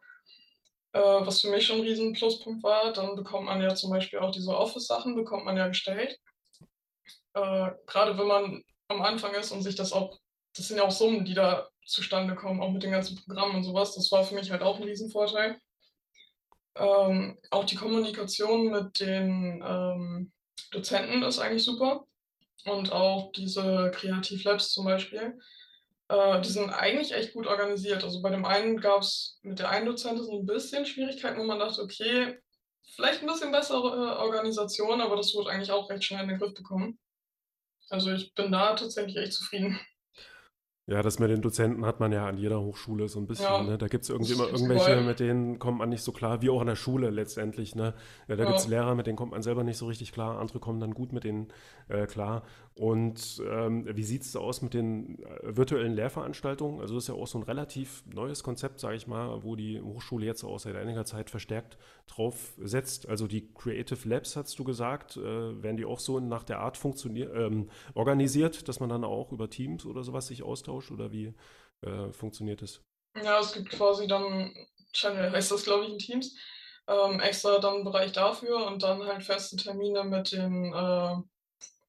[0.92, 2.92] äh, was für mich schon ein riesen Pluspunkt war.
[2.92, 6.18] Dann bekommt man ja zum Beispiel auch diese Office-Sachen, bekommt man ja gestellt.
[7.34, 10.18] Äh, gerade wenn man am Anfang ist und sich das auch,
[10.56, 13.64] das sind ja auch Summen, die da zustande kommen, auch mit den ganzen Programmen und
[13.64, 13.94] sowas.
[13.94, 15.58] Das war für mich halt auch ein Riesenvorteil.
[16.76, 20.32] Ähm, auch die Kommunikation mit den ähm,
[20.70, 22.04] Dozenten ist eigentlich super.
[22.64, 25.38] Und auch diese Kreativlabs zum Beispiel,
[26.08, 28.04] äh, die sind eigentlich echt gut organisiert.
[28.04, 31.44] Also bei dem einen gab es mit der einen Dozentin so ein bisschen Schwierigkeiten, wo
[31.44, 32.38] man dachte, okay,
[32.94, 36.38] vielleicht ein bisschen bessere äh, Organisation, aber das wurde eigentlich auch recht schnell in den
[36.38, 36.98] Griff bekommen.
[37.88, 39.80] Also ich bin da tatsächlich echt zufrieden.
[40.90, 43.44] Ja, das mit den Dozenten hat man ja an jeder Hochschule so ein bisschen.
[43.44, 43.78] Ja, Ne?
[43.78, 46.60] Da gibt es irgendwie immer irgendwelche, mit denen kommt man nicht so klar, wie auch
[46.60, 47.76] an der Schule letztendlich.
[47.76, 47.94] Ne?
[48.26, 48.70] Ja, da gibt es Ja.
[48.70, 51.22] Lehrer, mit denen kommt man selber nicht so richtig klar, andere kommen dann gut mit
[51.22, 51.46] denen
[51.90, 52.44] äh, klar.
[52.74, 56.80] Und ähm, wie sieht es aus mit den äh, virtuellen Lehrveranstaltungen?
[56.80, 59.80] Also das ist ja auch so ein relativ neues Konzept, sage ich mal, wo die
[59.80, 61.76] Hochschule jetzt auch seit einiger Zeit verstärkt
[62.06, 63.08] drauf setzt.
[63.08, 66.76] Also die Creative Labs, hast du gesagt, äh, werden die auch so nach der Art
[66.76, 71.34] funktionier ähm, organisiert, dass man dann auch über Teams oder sowas sich austauscht oder wie
[71.82, 72.82] äh, funktioniert es?
[73.22, 74.54] Ja, es gibt quasi dann
[74.92, 76.36] Channel, heißt das, glaube ich, in Teams,
[76.88, 81.16] ähm, extra dann einen Bereich dafür und dann halt feste Termine mit den äh,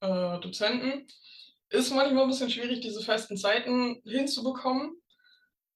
[0.01, 1.07] äh, Dozenten.
[1.69, 5.01] Ist manchmal ein bisschen schwierig, diese festen Zeiten hinzubekommen,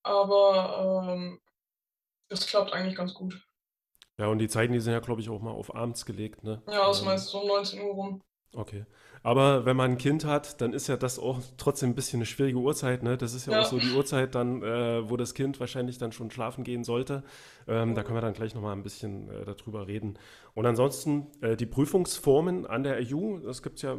[0.03, 1.39] aber ähm,
[2.29, 3.41] es klappt eigentlich ganz gut.
[4.17, 6.61] Ja, und die Zeiten, die sind ja, glaube ich, auch mal auf abends gelegt, ne?
[6.67, 8.23] Ja, ist Ähm, meist so um 19 Uhr rum.
[8.53, 8.85] okay.
[9.25, 12.27] Aber wenn man ein Kind hat, dann ist ja das auch trotzdem ein bisschen eine
[12.27, 13.17] schwierige Uhrzeit, ne?
[13.17, 16.11] Das ist ja auch Ja, so die Uhrzeit dann, äh, wo das Kind wahrscheinlich dann
[16.11, 17.23] schon schlafen gehen sollte.
[17.67, 20.19] Ähm, da können wir dann gleich nochmal ein bisschen äh, darüber reden.
[20.53, 23.97] Und ansonsten äh, die Prüfungsformen an der EU, das gibt es ja,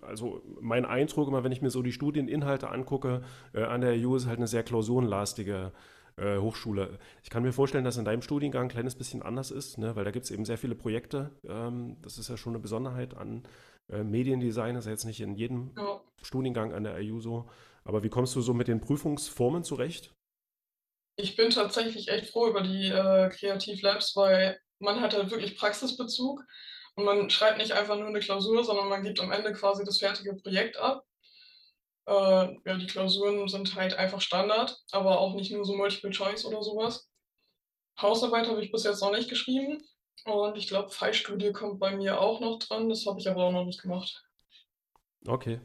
[0.00, 3.22] also mein Eindruck immer, wenn ich mir so die Studieninhalte angucke,
[3.54, 5.72] äh, an der EU ist halt eine sehr klausurenlastige
[6.18, 7.00] äh, Hochschule.
[7.24, 9.96] Ich kann mir vorstellen, dass in deinem Studiengang ein kleines bisschen anders ist, ne?
[9.96, 11.32] weil da gibt es eben sehr viele Projekte.
[11.48, 13.42] Ähm, das ist ja schon eine Besonderheit an
[13.90, 16.00] äh, Mediendesign, ist ja jetzt nicht in jedem ja.
[16.22, 17.48] Studiengang an der IU so.
[17.84, 20.12] Aber wie kommst du so mit den Prüfungsformen zurecht?
[21.16, 26.44] Ich bin tatsächlich echt froh über die äh, Kreativlabs, weil man hat halt wirklich Praxisbezug
[26.94, 29.98] und man schreibt nicht einfach nur eine Klausur, sondern man gibt am Ende quasi das
[29.98, 31.04] fertige Projekt ab.
[32.06, 32.12] Äh,
[32.64, 36.62] ja, die Klausuren sind halt einfach Standard, aber auch nicht nur so Multiple Choice oder
[36.62, 37.08] sowas.
[38.00, 39.82] Hausarbeit habe ich bis jetzt noch nicht geschrieben
[40.24, 43.52] und ich glaube, Fallstudie kommt bei mir auch noch dran, das habe ich aber auch
[43.52, 44.24] noch nicht gemacht.
[45.26, 45.60] Okay.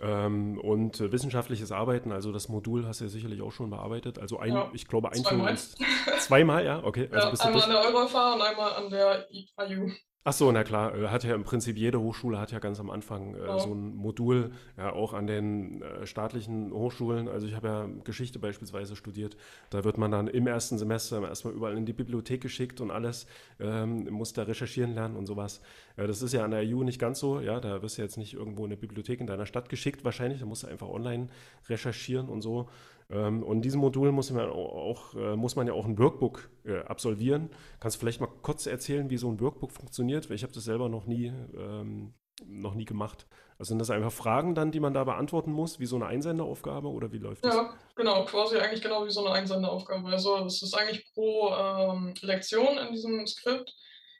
[0.00, 4.18] Ähm, und äh, wissenschaftliches Arbeiten, also das Modul hast du ja sicherlich auch schon bearbeitet.
[4.18, 5.50] Also ein, Ja, ich glaube, Einführung zweimal.
[5.50, 5.74] ins
[6.20, 7.08] zweimal, ja, okay.
[7.12, 7.64] Also Ja, einmal durch.
[7.64, 9.90] an der Eurofar und einmal an der IU.
[10.28, 12.90] Ach so, na klar, äh, hat ja im Prinzip jede Hochschule hat ja ganz am
[12.90, 13.58] Anfang äh, Ja.
[13.60, 17.28] so ein Modul, ja auch an den äh, staatlichen Hochschulen.
[17.28, 19.38] Also ich habe ja Geschichte beispielsweise studiert.
[19.70, 23.26] Da wird man dann im ersten Semester erstmal überall in die Bibliothek geschickt und alles,
[23.58, 25.62] ähm, muss da recherchieren lernen und sowas.
[25.96, 28.18] Äh, das ist ja an der EU nicht ganz so, ja, da wirst du jetzt
[28.18, 31.28] nicht irgendwo in eine Bibliothek in deiner Stadt geschickt wahrscheinlich, da musst du einfach online
[31.70, 32.68] recherchieren und so.
[33.10, 36.50] Ähm, und in diesem Modul muss man auch, äh, muss man ja auch ein Workbook
[36.64, 37.50] äh, absolvieren.
[37.80, 40.28] Kannst du vielleicht mal kurz erzählen, wie so ein Workbook funktioniert?
[40.28, 42.14] Weil ich habe das selber noch nie, ähm,
[42.46, 43.26] noch nie gemacht.
[43.58, 46.88] Also sind das einfach Fragen dann, die man da beantworten muss, wie so eine Einsenderaufgabe
[46.88, 47.54] oder wie läuft das?
[47.54, 50.08] Ja, genau, quasi eigentlich genau wie so eine Einsenderaufgabe.
[50.08, 53.74] Also es ist eigentlich pro ähm, Lektion in diesem Skript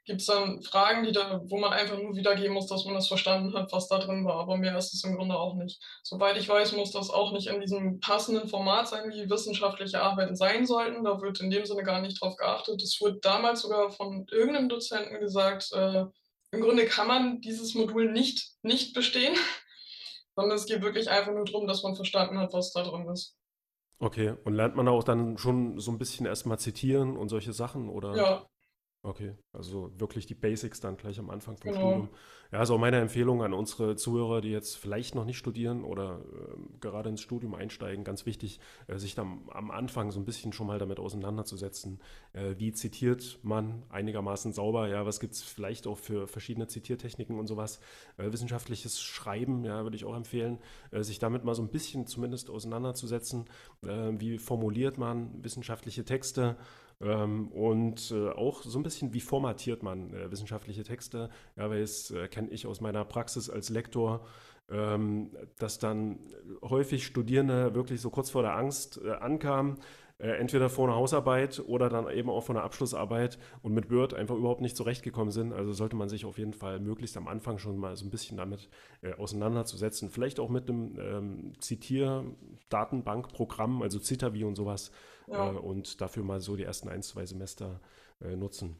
[0.08, 3.08] gibt es dann Fragen, die da, wo man einfach nur wiedergeben muss, dass man das
[3.08, 4.40] verstanden hat, was da drin war.
[4.40, 5.80] Aber mehr ist es im Grunde auch nicht.
[6.02, 10.34] Soweit ich weiß, muss das auch nicht in diesem passenden Format sein, wie wissenschaftliche Arbeiten
[10.34, 11.04] sein sollten.
[11.04, 12.82] Da wird in dem Sinne gar nicht drauf geachtet.
[12.82, 16.06] Es wurde damals sogar von irgendeinem Dozenten gesagt, äh,
[16.52, 19.34] im Grunde kann man dieses Modul nicht, nicht bestehen,
[20.36, 23.36] sondern es geht wirklich einfach nur darum, dass man verstanden hat, was da drin ist.
[23.98, 27.90] Okay, und lernt man auch dann schon so ein bisschen erstmal zitieren und solche Sachen
[27.90, 28.16] oder?
[28.16, 28.46] Ja,
[29.08, 31.80] Okay, also wirklich die Basics dann gleich am Anfang vom Genau.
[31.80, 32.10] Studium.
[32.52, 36.74] Ja, auch meine Empfehlung an unsere Zuhörer, die jetzt vielleicht noch nicht studieren oder ähm,
[36.78, 40.66] gerade ins Studium einsteigen, ganz wichtig, äh, sich dann am Anfang so ein bisschen schon
[40.66, 42.00] mal damit auseinanderzusetzen.
[42.34, 44.88] Äh, wie zitiert man einigermaßen sauber?
[44.88, 47.80] Ja, was gibt es vielleicht auch für verschiedene Zitiertechniken und sowas?
[48.18, 50.58] Äh, wissenschaftliches Schreiben, ja, würde ich auch empfehlen,
[50.90, 53.46] äh, sich damit mal so ein bisschen zumindest auseinanderzusetzen.
[53.86, 56.56] Äh, wie formuliert man wissenschaftliche Texte?
[57.00, 61.30] Ähm, und äh, auch so ein bisschen, wie formatiert man äh, wissenschaftliche Texte.
[61.56, 64.26] Ja, weil es äh, kenne ich aus meiner Praxis als Lektor,
[64.70, 66.18] ähm, dass dann
[66.62, 69.78] häufig Studierende wirklich so kurz vor der Angst äh, ankamen,
[70.18, 74.14] äh, entweder vor einer Hausarbeit oder dann eben auch vor einer Abschlussarbeit und mit Word
[74.14, 75.52] einfach überhaupt nicht zurechtgekommen sind.
[75.52, 78.36] Also sollte man sich auf jeden Fall möglichst am Anfang schon mal so ein bisschen
[78.36, 78.68] damit
[79.02, 80.10] äh, auseinanderzusetzen.
[80.10, 84.90] Vielleicht auch mit einem ähm, Zitier-Datenbankprogramm, also Citavi und sowas
[85.30, 85.52] ja.
[85.52, 87.80] äh, und dafür mal so die ersten ein, zwei Semester
[88.20, 88.76] äh, nutzen.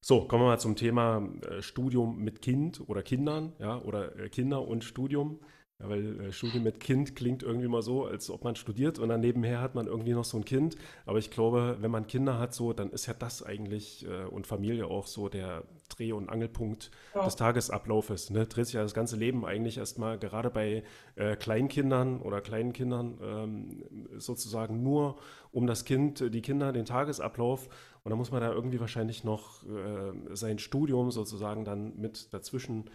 [0.00, 4.28] So, kommen wir mal zum Thema äh, Studium mit Kind oder Kindern, ja, oder äh,
[4.28, 5.40] Kinder und Studium.
[5.78, 9.10] Ja, weil äh, Studium mit Kind klingt irgendwie mal so, als ob man studiert und
[9.10, 10.74] dann nebenher hat man irgendwie noch so ein Kind.
[11.04, 14.46] Aber ich glaube, wenn man Kinder hat, so, dann ist ja das eigentlich äh, und
[14.46, 17.24] Familie auch so der Dreh- und Angelpunkt Ja.
[17.26, 18.30] des Tagesablaufes.
[18.30, 18.46] Ne?
[18.46, 20.82] Dreht sich ja das ganze Leben eigentlich erstmal gerade bei
[21.14, 23.84] äh, Kleinkindern oder kleinen Kindern ähm,
[24.18, 25.16] sozusagen nur
[25.52, 27.68] um das Kind, äh, die Kinder, den Tagesablauf.
[28.02, 32.86] Und da muss man da irgendwie wahrscheinlich noch äh, sein Studium sozusagen dann mit dazwischen
[32.86, 32.90] äh,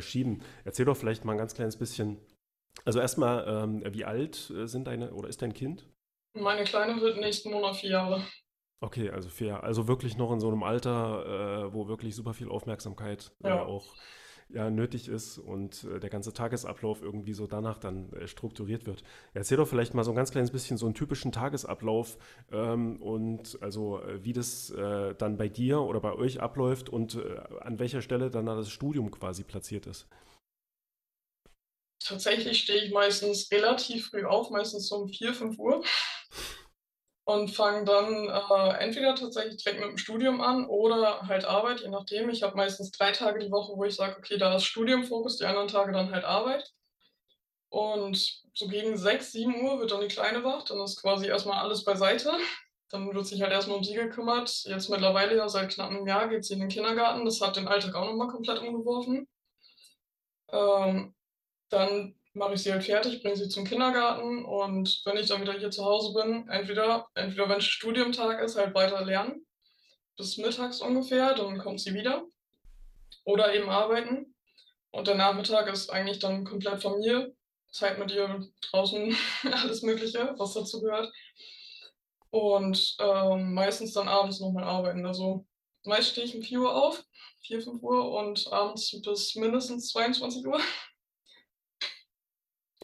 [0.00, 0.42] schieben.
[0.64, 2.18] Erzähl doch vielleicht mal ein ganz kleines bisschen.
[2.84, 5.88] Also erstmal, ähm, wie alt äh, sind deine oder ist dein Kind?
[6.34, 8.26] Meine Kleine wird nächsten Monat vier Jahre.
[8.80, 9.62] Okay, also fair.
[9.62, 13.64] Also wirklich noch in so einem Alter, äh, wo wirklich super viel Aufmerksamkeit äh, Ja.
[13.64, 13.94] auch
[14.48, 19.02] ja, nötig ist und äh, der ganze Tagesablauf irgendwie so danach dann äh, strukturiert wird.
[19.32, 22.18] Erzähl doch vielleicht mal so ein ganz kleines bisschen so einen typischen Tagesablauf
[22.52, 27.16] ähm, und also äh, wie das äh, dann bei dir oder bei euch abläuft und
[27.16, 30.06] äh, an welcher Stelle dann da das Studium quasi platziert ist.
[32.04, 35.82] Tatsächlich stehe ich meistens relativ früh auf, meistens um 4, 5 Uhr.
[37.26, 41.88] Und fange dann äh, entweder tatsächlich direkt mit dem Studium an oder halt Arbeit, je
[41.88, 42.28] nachdem.
[42.28, 45.38] Ich habe meistens drei Tage die Woche, wo ich sage, okay, da ist Studium Fokus,
[45.38, 46.70] die anderen Tage dann halt Arbeit.
[47.70, 51.58] Und so gegen 6, 7 Uhr wird dann die Kleine wach, dann ist quasi erstmal
[51.58, 52.30] alles beiseite.
[52.90, 54.62] Dann wird sich halt erstmal um sie gekümmert.
[54.64, 57.24] Jetzt mittlerweile ja seit knapp einem Jahr geht sie in den Kindergarten.
[57.24, 59.26] Das hat den Alltag auch nochmal komplett umgeworfen.
[60.52, 61.14] Ähm,
[61.70, 65.54] dann mache ich sie halt fertig, bringe sie zum Kindergarten und wenn ich dann wieder
[65.54, 69.46] hier zu Hause bin, entweder, entweder wenn Studiumtag ist, halt weiter lernen,
[70.16, 72.24] bis mittags ungefähr, dann kommt sie wieder.
[73.24, 74.34] Oder eben arbeiten.
[74.90, 77.34] Und der Nachmittag ist eigentlich dann komplett Familie.
[77.72, 79.16] Zeit mit ihr draußen,
[79.52, 81.12] alles Mögliche, was dazu gehört.
[82.30, 85.06] Und ähm, meistens dann abends nochmal arbeiten.
[85.06, 85.46] Also
[85.84, 87.04] meist stehe ich um 4 Uhr auf,
[87.42, 90.60] 4, 5 Uhr und abends bis mindestens 22 Uhr.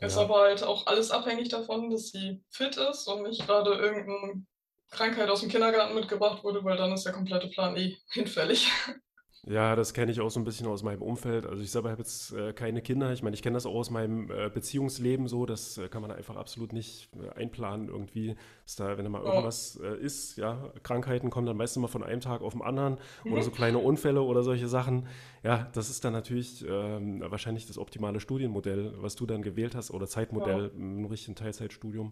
[0.01, 0.23] Ist Ja.
[0.23, 4.45] aber halt auch alles abhängig davon, dass sie fit ist und nicht gerade irgendeine
[4.91, 8.71] Krankheit aus dem Kindergarten mitgebracht wurde, weil dann ist der komplette Plan eh hinfällig.
[9.47, 11.47] Ja, das kenne ich auch so ein bisschen aus meinem Umfeld.
[11.47, 13.11] Also ich selber habe jetzt äh, keine Kinder.
[13.15, 15.47] Ich meine, ich kenne das auch aus meinem äh, Beziehungsleben so.
[15.47, 18.37] Das äh, kann man einfach absolut nicht äh, einplanen irgendwie.
[18.67, 19.25] Dass da, wenn da mal Ja.
[19.29, 22.99] irgendwas äh, ist, ja, Krankheiten kommen dann meistens immer von einem Tag auf den anderen
[23.25, 23.43] oder Mhm.
[23.43, 25.07] so kleine Unfälle oder solche Sachen.
[25.43, 29.91] Ja, das ist dann natürlich ähm, wahrscheinlich das optimale Studienmodell, was du dann gewählt hast
[29.91, 32.11] oder Zeitmodell im einem richtigen Teilzeitstudium.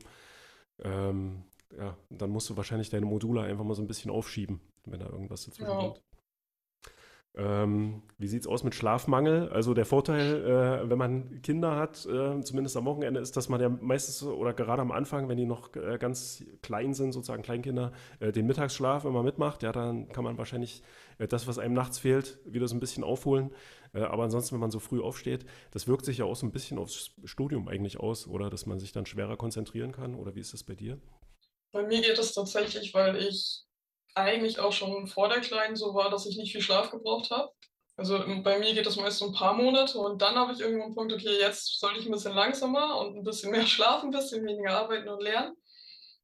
[0.83, 1.43] Ähm,
[1.77, 5.07] ja, dann musst du wahrscheinlich deine Module einfach mal so ein bisschen aufschieben, wenn da
[5.11, 5.89] irgendwas dazwischen Ja.
[5.89, 6.01] kommt.
[7.39, 9.49] Ähm, wie sieht es aus mit Schlafmangel?
[9.51, 13.61] Also der Vorteil, äh, wenn man Kinder hat, äh, zumindest am Wochenende, ist, dass man
[13.61, 17.93] ja meistens oder gerade am Anfang, wenn die noch äh, ganz klein sind, sozusagen Kleinkinder,
[18.19, 19.63] äh, den Mittagsschlaf immer mitmacht.
[19.63, 20.83] Ja, dann kann man wahrscheinlich
[21.19, 23.53] äh, das, was einem nachts fehlt, wieder so ein bisschen aufholen.
[23.95, 26.51] Äh, aber ansonsten, wenn man so früh aufsteht, das wirkt sich ja auch so ein
[26.51, 30.17] bisschen aufs Studium eigentlich aus, oder dass man sich dann schwerer konzentrieren kann.
[30.17, 30.99] Oder wie ist das bei dir?
[31.71, 33.68] Bei mir geht es tatsächlich, weil ich
[34.15, 37.51] eigentlich auch schon vor der Kleinen so war, dass ich nicht viel Schlaf gebraucht habe.
[37.97, 40.85] Also bei mir geht das meist so ein paar Monate und dann habe ich irgendwo
[40.85, 44.19] einen Punkt, okay, jetzt soll ich ein bisschen langsamer und ein bisschen mehr schlafen, ein
[44.19, 45.57] bisschen weniger arbeiten und lernen.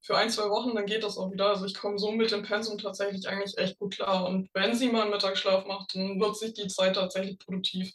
[0.01, 1.49] Für ein, zwei Wochen, dann geht das auch wieder.
[1.49, 4.27] Also ich komme so mit dem Pensum tatsächlich eigentlich echt gut klar.
[4.27, 7.91] Und wenn sie mal einen Mittagsschlaf macht, dann nutze ich die Zeit tatsächlich produktiv.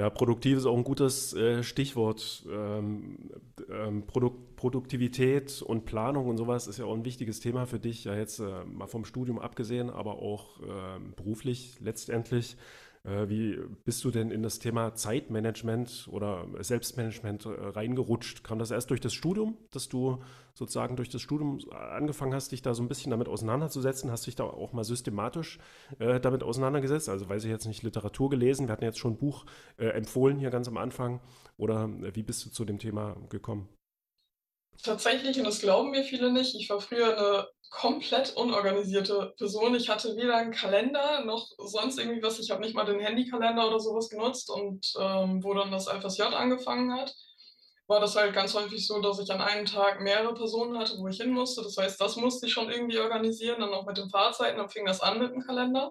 [0.00, 2.46] Ja, produktiv ist auch ein gutes äh, Stichwort.
[2.50, 3.18] Ähm,
[3.70, 8.04] ähm, Produk Produktivität und Planung und sowas ist ja auch ein wichtiges Thema für dich,
[8.04, 10.64] ja jetzt äh, mal vom Studium abgesehen, aber auch äh,
[11.16, 12.56] beruflich letztendlich.
[13.04, 18.42] Äh, wie bist du denn in das Thema Zeitmanagement oder Selbstmanagement äh, reingerutscht?
[18.42, 20.18] Kam das erst durch das Studium, dass du
[20.54, 24.10] sozusagen durch das Studium angefangen hast, dich da so ein bisschen damit auseinanderzusetzen?
[24.10, 25.58] Hast dich da auch mal systematisch
[25.98, 27.08] äh, damit auseinandergesetzt?
[27.08, 29.46] Also weiß ich jetzt nicht Literatur gelesen, wir hatten jetzt schon ein Buch
[29.78, 31.20] äh, empfohlen hier ganz am Anfang.
[31.56, 33.68] Oder äh, wie bist du zu dem Thema gekommen?
[34.82, 39.74] Tatsächlich, und das glauben mir viele nicht, ich war früher eine komplett unorganisierte Person.
[39.74, 42.38] Ich hatte weder einen Kalender noch sonst irgendwie was.
[42.40, 44.50] Ich habe nicht mal den Handykalender oder sowas genutzt.
[44.50, 47.14] Und ähm, wo dann das FSJ angefangen hat,
[47.90, 51.08] war das halt ganz häufig so, dass ich an einem Tag mehrere Personen hatte, wo
[51.08, 51.62] ich hin musste.
[51.62, 54.58] Das heißt, das musste ich schon irgendwie organisieren, dann auch mit den Fahrzeiten.
[54.58, 55.90] Dann fing das an mit dem Kalender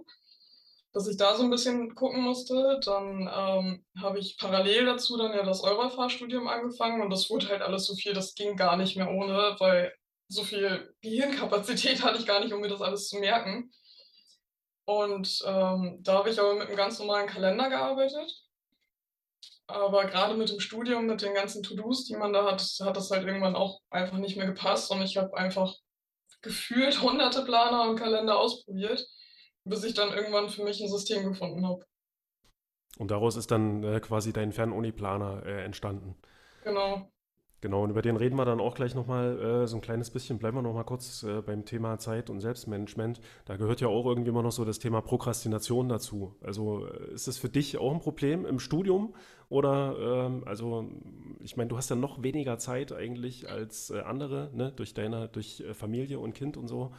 [0.91, 2.79] dass ich da so ein bisschen gucken musste.
[2.83, 7.61] Dann ähm, habe ich parallel dazu dann ja das Eurofahrstudium angefangen und das wurde halt
[7.61, 9.93] alles so viel, das ging gar nicht mehr ohne, weil
[10.27, 13.71] so viel Gehirnkapazität hatte ich gar nicht, um mir das alles zu merken.
[14.85, 18.48] Und ähm, da habe ich aber mit einem ganz normalen Kalender gearbeitet.
[19.69, 23.11] Aber gerade mit dem Studium, mit den ganzen To-Dos, die man da hat, hat das
[23.11, 24.91] halt irgendwann auch einfach nicht mehr gepasst.
[24.91, 25.73] Und ich habe einfach
[26.41, 29.07] gefühlt hunderte Planer und Kalender ausprobiert
[29.69, 31.85] bis ich dann irgendwann für mich ein System gefunden habe.
[32.97, 36.15] Und daraus ist dann äh, quasi dein Fernuni-Planer äh, entstanden.
[36.63, 37.09] Genau.
[37.61, 40.39] Genau, und über den reden wir dann auch gleich nochmal äh, so ein kleines bisschen.
[40.39, 43.19] Bleiben wir nochmal kurz äh, beim Thema Zeit und Selbstmanagement.
[43.45, 46.37] Da gehört ja auch irgendwie immer noch so das Thema Prokrastination dazu.
[46.41, 49.13] Also äh, ist das für dich auch ein Problem im Studium?
[49.49, 50.89] Oder, ähm, also
[51.41, 54.71] ich meine, du hast ja noch weniger Zeit eigentlich als äh, andere, ne?
[54.75, 56.93] durch deine, durch äh, Familie und Kind und so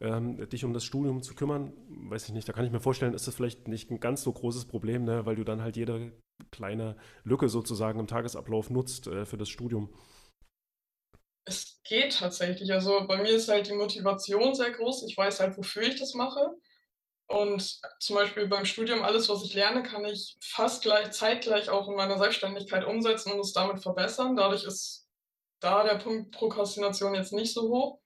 [0.00, 3.14] ähm, dich um das Studium zu kümmern, weiß ich nicht, da kann ich mir vorstellen,
[3.14, 6.12] ist das vielleicht nicht ein ganz so großes Problem, ne, weil du dann halt jede
[6.50, 9.88] kleine Lücke sozusagen im Tagesablauf nutzt äh, für das Studium.
[11.44, 12.72] Es geht tatsächlich.
[12.72, 15.04] Also bei mir ist halt die Motivation sehr groß.
[15.08, 16.50] Ich weiß halt, wofür ich das mache.
[17.28, 21.88] Und zum Beispiel beim Studium, alles, was ich lerne, kann ich fast gleich, zeitgleich auch
[21.88, 24.36] in meiner Selbstständigkeit umsetzen und es damit verbessern.
[24.36, 25.08] Dadurch ist
[25.58, 27.98] da der Punkt Prokrastination jetzt nicht so hoch.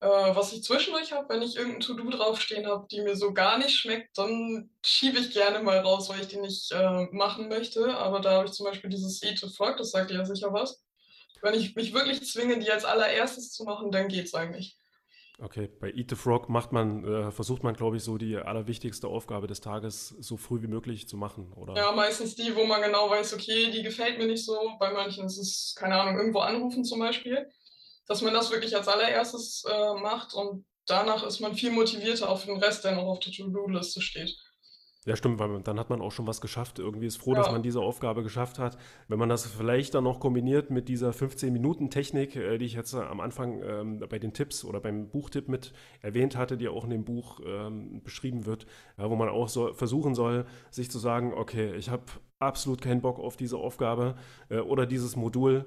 [0.00, 3.56] Äh, was ich zwischendurch habe, wenn ich irgendein To-Do draufstehen habe, die mir so gar
[3.56, 7.96] nicht schmeckt, dann schiebe ich gerne mal raus, weil ich die nicht äh, machen möchte.
[7.96, 10.52] Aber da habe ich zum Beispiel dieses Eat to Frog, das sagt dir ja sicher
[10.52, 10.82] was.
[11.40, 14.76] Wenn ich mich wirklich zwinge, die als allererstes zu machen, dann geht es eigentlich.
[15.40, 19.08] Okay, bei Eat the Frog macht man, äh, versucht man, glaube ich, so die allerwichtigste
[19.08, 21.74] Aufgabe des Tages so früh wie möglich zu machen, oder?
[21.74, 24.56] Ja, meistens die, wo man genau weiß, okay, die gefällt mir nicht so.
[24.78, 27.48] Bei manchen ist es, keine Ahnung, irgendwo anrufen zum Beispiel
[28.06, 32.44] dass man das wirklich als allererstes äh, macht und danach ist man viel motivierter auf
[32.44, 34.36] den Rest, der noch auf der To-Do-Liste steht.
[35.06, 36.78] Ja, stimmt, weil dann hat man auch schon was geschafft.
[36.78, 37.38] Irgendwie ist froh, ja.
[37.38, 38.78] dass man diese Aufgabe geschafft hat.
[39.06, 43.20] Wenn man das vielleicht dann noch kombiniert mit dieser 15-Minuten-Technik, äh, die ich jetzt am
[43.20, 47.04] Anfang ähm, bei den Tipps oder beim Buchtipp mit erwähnt hatte, die auch in dem
[47.04, 51.74] Buch ähm, beschrieben wird, ja, wo man auch so versuchen soll, sich zu sagen, okay,
[51.74, 52.04] ich habe
[52.38, 54.14] absolut keinen Bock auf diese Aufgabe
[54.48, 55.66] äh, oder dieses Modul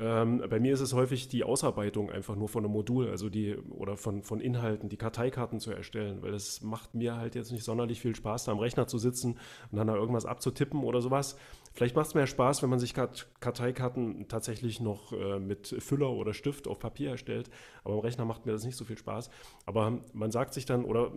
[0.00, 3.56] ähm, bei mir ist es häufig die Ausarbeitung einfach nur von einem Modul, also die
[3.56, 7.62] oder von, von Inhalten, die Karteikarten zu erstellen, weil es macht mir halt jetzt nicht
[7.62, 9.38] sonderlich viel Spaß, da am Rechner zu sitzen
[9.70, 11.36] und dann da irgendwas abzutippen oder sowas.
[11.74, 16.32] Vielleicht macht es mehr Spaß, wenn man sich Karteikarten tatsächlich noch äh, mit Füller oder
[16.32, 17.50] Stift auf Papier erstellt.
[17.82, 19.28] Aber am Rechner macht mir das nicht so viel Spaß.
[19.66, 21.10] Aber man sagt sich dann oder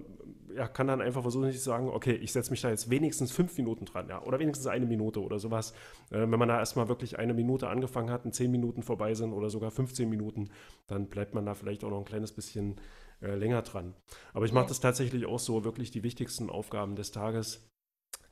[0.55, 3.31] ja, kann dann einfach versuchen, sich zu sagen, okay, ich setze mich da jetzt wenigstens
[3.31, 5.73] fünf Minuten dran, ja, oder wenigstens eine Minute oder sowas.
[6.09, 9.33] Äh, wenn man da erstmal wirklich eine Minute angefangen hat und zehn Minuten vorbei sind
[9.33, 10.49] oder sogar 15 Minuten,
[10.87, 12.75] dann bleibt man da vielleicht auch noch ein kleines bisschen
[13.21, 13.93] äh, länger dran.
[14.33, 17.67] Aber ich mache das tatsächlich auch so, wirklich die wichtigsten Aufgaben des Tages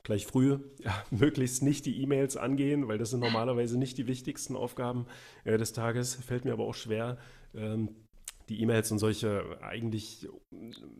[0.02, 4.56] gleich früh ja, möglichst nicht die E-Mails angehen, weil das sind normalerweise nicht die wichtigsten
[4.56, 5.06] Aufgaben
[5.44, 6.14] äh, des Tages.
[6.14, 7.18] Fällt mir aber auch schwer,
[7.54, 7.90] ähm,
[8.48, 10.28] die E-Mails und solche eigentlich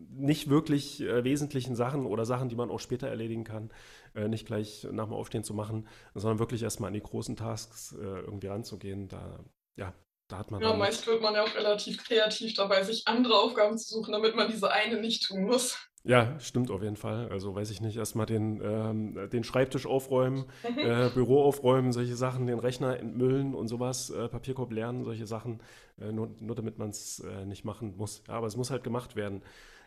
[0.09, 3.69] nicht wirklich äh, wesentlichen Sachen oder Sachen, die man auch später erledigen kann,
[4.17, 7.93] äh, nicht gleich nach dem Aufstehen zu machen, sondern wirklich erstmal an die großen Tasks
[7.93, 9.07] äh, irgendwie ranzugehen.
[9.07, 9.39] Da,
[9.75, 9.93] ja,
[10.27, 10.61] da hat man.
[10.61, 14.35] Ja, meist wird man ja auch relativ kreativ dabei, sich andere Aufgaben zu suchen, damit
[14.35, 15.77] man diese eine nicht tun muss.
[16.03, 17.27] Ja, stimmt auf jeden Fall.
[17.29, 20.79] Also weiß ich nicht, erstmal den, ähm, den Schreibtisch aufräumen, mhm.
[20.79, 25.59] äh, Büro aufräumen, solche Sachen, den Rechner entmüllen und sowas, äh, Papierkorb lernen, solche Sachen,
[25.99, 28.23] äh, nur, nur damit man es äh, nicht machen muss.
[28.27, 29.41] Ja, aber es muss halt gemacht werden.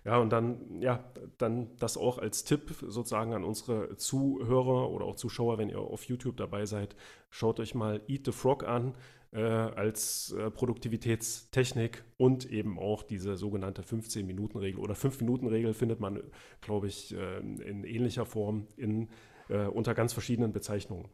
[0.04, 1.04] Ja, und dann, ja,
[1.36, 6.04] dann das auch als Tipp sozusagen an unsere Zuhörer oder auch Zuschauer, wenn ihr auf
[6.04, 6.96] YouTube dabei seid,
[7.28, 8.94] schaut euch mal Eat the Frog an
[9.32, 16.22] äh, als äh, Produktivitätstechnik und eben auch diese sogenannte 15-Minuten-Regel oder 5-Minuten-Regel findet man,
[16.60, 19.08] glaube ich, äh, in ähnlicher Form in,
[19.48, 21.08] äh, unter ganz verschiedenen Bezeichnungen.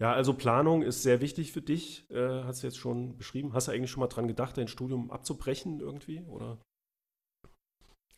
[0.00, 3.52] Ja, also Planung ist sehr wichtig für dich, äh, hast du jetzt schon beschrieben.
[3.52, 6.24] Hast du eigentlich schon mal dran gedacht, dein Studium abzubrechen irgendwie?
[6.24, 6.58] Oder?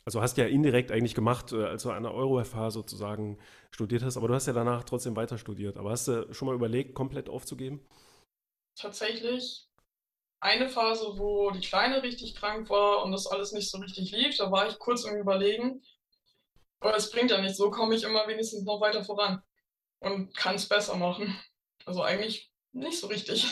[0.07, 3.39] Also hast du ja indirekt eigentlich gemacht, äh, als du an der Euro-FH sozusagen
[3.71, 5.77] studiert hast, aber du hast ja danach trotzdem weiter studiert.
[5.77, 7.81] Aber hast du schon mal überlegt, komplett aufzugeben?
[8.77, 9.67] tatsächlich
[10.41, 14.37] eine Phase, wo die Kleine richtig krank war und das alles nicht so richtig lief.
[14.37, 15.83] Da war ich kurz im Überlegen.
[16.81, 17.57] Aber es bringt ja nicht.
[17.57, 19.43] So komme ich immer wenigstens noch weiter voran
[20.01, 21.37] und kann es besser machen.
[21.87, 23.47] Also eigentlich nicht so richtig.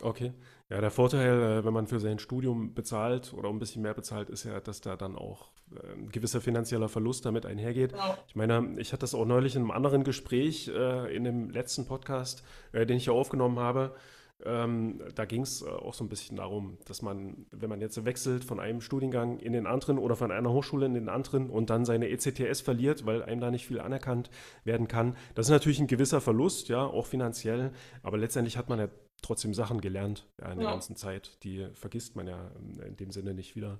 [0.00, 0.32] Okay.
[0.70, 4.30] Ja, der Vorteil, äh, wenn man für sein Studium bezahlt oder ein bisschen mehr bezahlt,
[4.30, 7.92] ist ja, dass da dann auch äh, ein gewisser finanzieller Verlust damit einhergeht.
[7.92, 8.16] Genau.
[8.28, 11.86] Ich meine, ich hatte das auch neulich in einem anderen Gespräch, äh, in dem letzten
[11.86, 13.96] Podcast, den ich ja aufgenommen habe.
[14.44, 18.44] Ähm, da ging es auch so ein bisschen darum, dass man, wenn man jetzt wechselt
[18.44, 21.84] von einem Studiengang in den anderen oder von einer Hochschule in den anderen und dann
[21.84, 24.30] seine ECTS verliert, weil einem da nicht viel anerkannt
[24.64, 28.78] werden kann, das ist natürlich ein gewisser Verlust, ja, auch finanziell, aber letztendlich hat man
[28.78, 28.88] ja
[29.22, 30.72] trotzdem Sachen gelernt ja, in der ja.
[30.72, 32.50] ganzen Zeit, die vergisst man ja
[32.86, 33.78] in dem Sinne nicht wieder.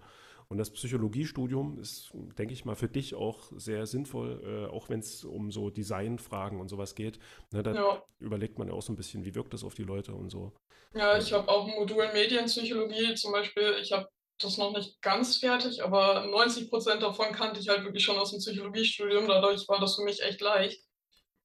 [0.50, 4.98] Und das Psychologiestudium ist, denke ich mal, für dich auch sehr sinnvoll, äh, auch wenn
[4.98, 7.20] es um so Designfragen und sowas geht.
[7.53, 8.03] Ne, da ja.
[8.18, 10.53] überlegt man ja auch so ein bisschen, wie wirkt das auf die Leute und so.
[10.92, 13.76] Ja, ich habe auch ein Modul Medienpsychologie zum Beispiel.
[13.81, 14.09] Ich habe
[14.40, 18.33] das noch nicht ganz fertig, aber 90 Prozent davon kannte ich halt wirklich schon aus
[18.33, 19.29] dem Psychologiestudium.
[19.29, 20.83] Dadurch war das für mich echt leicht.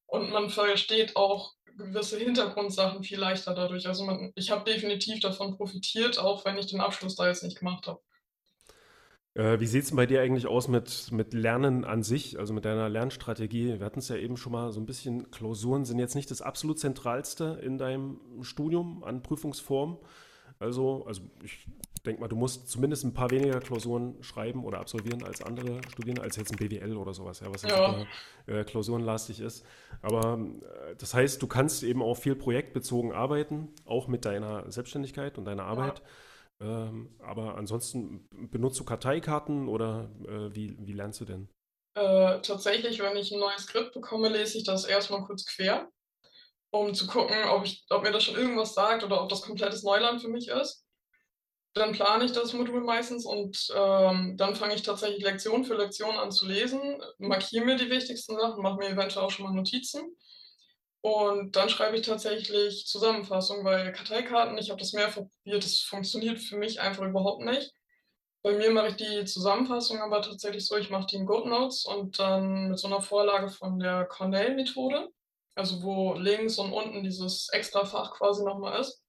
[0.08, 3.88] Und man versteht auch gewisse Hintergrundsachen viel leichter dadurch.
[3.88, 7.60] Also man, ich habe definitiv davon profitiert, auch wenn ich den Abschluss da jetzt nicht
[7.60, 8.00] gemacht habe.
[9.36, 12.64] Äh, wie sieht es bei dir eigentlich aus mit, mit Lernen an sich, also mit
[12.64, 13.80] deiner Lernstrategie?
[13.80, 16.42] Wir hatten es ja eben schon mal so ein bisschen, Klausuren sind jetzt nicht das
[16.42, 20.00] absolut Zentralste in deinem Studium an Prüfungsform.
[20.60, 21.68] Also, also ich
[22.06, 26.22] denke mal, du musst zumindest ein paar weniger Klausuren schreiben oder absolvieren als andere Studierende,
[26.22, 28.06] als jetzt ein BWL oder sowas, ja, was ja.
[28.48, 29.66] äh, klausurenlastig ist.
[30.02, 35.38] Aber äh, das heißt, du kannst eben auch viel projektbezogen arbeiten, auch mit deiner Selbstständigkeit
[35.38, 36.00] und deiner Arbeit.
[36.00, 36.06] Ja.
[36.88, 41.50] Ähm, aber ansonsten benutzt du Karteikarten oder äh, wie, wie lernst du denn?
[41.96, 45.90] Äh, tatsächlich, wenn ich ein neues Skript bekomme, lese ich das erstmal kurz quer,
[46.80, 49.84] um zu gucken, ob, ich, ob mir das schon irgendwas sagt oder ob das komplettes
[49.84, 50.86] Neuland für mich ist.
[51.74, 56.16] Dann plane ich das Modul meistens und ähm, dann fange ich tatsächlich Lektion für Lektion
[56.16, 60.16] an zu lesen, markiere mir die wichtigsten Sachen, mache mir eventuell auch schon mal Notizen
[61.02, 66.40] und dann schreibe ich tatsächlich Zusammenfassung, weil Karteikarten, ich habe das mehrfach probiert, das funktioniert
[66.40, 67.74] für mich einfach überhaupt nicht.
[68.42, 72.20] Bei mir mache ich die Zusammenfassung aber tatsächlich so, ich mache die in GoodNotes und
[72.20, 75.10] dann mit so einer Vorlage von der Cornell-Methode,
[75.56, 79.02] also wo links und unten dieses extra Fach quasi nochmal ist.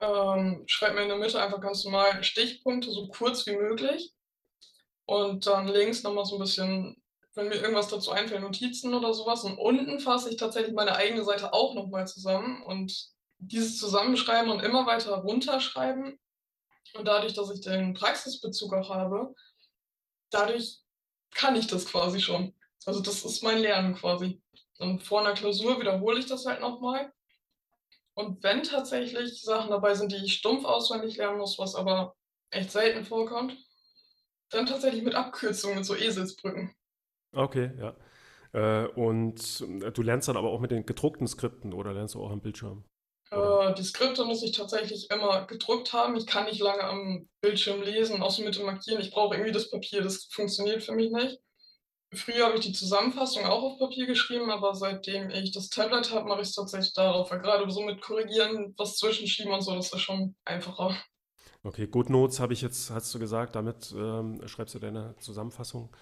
[0.00, 4.12] Ähm, schreibe mir in der Mitte einfach ganz normal Stichpunkte, so kurz wie möglich.
[5.06, 7.00] Und dann links nochmal so ein bisschen
[7.34, 9.44] wenn mir irgendwas dazu einfällt, Notizen oder sowas.
[9.44, 13.08] Und unten fasse ich tatsächlich meine eigene Seite auch nochmal zusammen und
[13.38, 16.18] dieses Zusammenschreiben und immer weiter runterschreiben.
[16.94, 19.34] Und dadurch, dass ich den Praxisbezug auch habe,
[20.30, 20.80] dadurch
[21.32, 22.54] kann ich das quasi schon.
[22.84, 24.42] Also das ist mein Lernen quasi.
[24.80, 27.12] Und vor einer Klausur wiederhole ich das halt nochmal.
[28.14, 32.16] Und wenn tatsächlich Sachen dabei sind, die ich stumpf auswendig lernen muss, was aber
[32.50, 33.56] echt selten vorkommt,
[34.50, 36.74] dann tatsächlich mit Abkürzungen, mit so Eselsbrücken.
[37.32, 37.94] Okay, ja.
[38.52, 42.22] Äh, und äh, du lernst dann aber auch mit den gedruckten Skripten oder lernst du
[42.22, 42.84] auch am Bildschirm?
[43.30, 46.16] Äh, die Skripte muss ich tatsächlich immer gedruckt haben.
[46.16, 49.00] Ich kann nicht lange am Bildschirm lesen, außer mit dem Markieren.
[49.00, 51.38] Ich brauche irgendwie das Papier, das funktioniert für mich nicht.
[52.12, 56.28] Früher habe ich die Zusammenfassung auch auf Papier geschrieben, aber seitdem ich das Tablet habe,
[56.28, 57.30] mache ich es tatsächlich darauf.
[57.30, 60.96] Weil gerade so mit Korrigieren, was zwischenschieben und so, das ist schon einfacher.
[61.62, 65.94] Okay, Good Notes habe ich jetzt, hast du gesagt, damit ähm, schreibst du deine Zusammenfassung.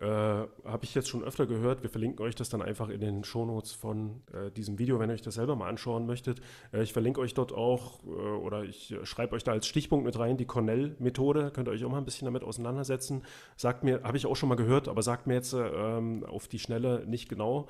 [0.00, 1.82] Äh, Habe ich jetzt schon öfter gehört.
[1.82, 5.12] Wir verlinken euch das dann einfach in den Shownotes von äh, diesem Video, wenn ihr
[5.12, 6.40] euch das selber mal anschauen möchtet.
[6.72, 10.18] Äh, ich verlinke euch dort auch äh, oder ich schreibe euch da als Stichpunkt mit
[10.18, 11.50] rein die Cornell-Methode.
[11.50, 13.24] Könnt ihr euch auch mal ein bisschen damit auseinandersetzen.
[13.56, 16.58] Sagt mir, habe ich auch schon mal gehört, aber sagt mir jetzt ähm, auf die
[16.58, 17.68] Schnelle nicht genau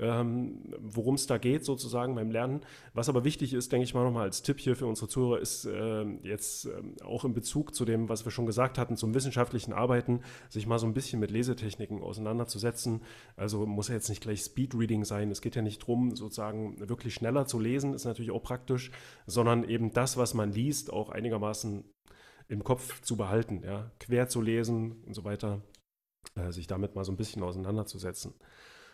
[0.00, 2.60] ähm, worum es da geht sozusagen beim Lernen.
[2.94, 5.66] Was aber wichtig ist, denke ich mal nochmal als Tipp hier für unsere Zuhörer, ist
[5.66, 9.72] äh, jetzt äh, auch in Bezug zu dem, was wir schon gesagt hatten, zum wissenschaftlichen
[9.72, 13.02] Arbeiten, sich mal so ein bisschen mit Lesetechniken auseinanderzusetzen.
[13.36, 15.30] Also muss ja jetzt nicht gleich Speedreading sein.
[15.30, 18.90] Es geht ja nicht darum, sozusagen wirklich schneller zu lesen, ist natürlich auch praktisch,
[19.26, 21.84] sondern eben das, was man liest, auch einigermaßen
[22.48, 25.62] im Kopf zu behalten, ja, quer zu lesen und so weiter,
[26.34, 28.34] äh, sich damit mal so ein bisschen auseinanderzusetzen.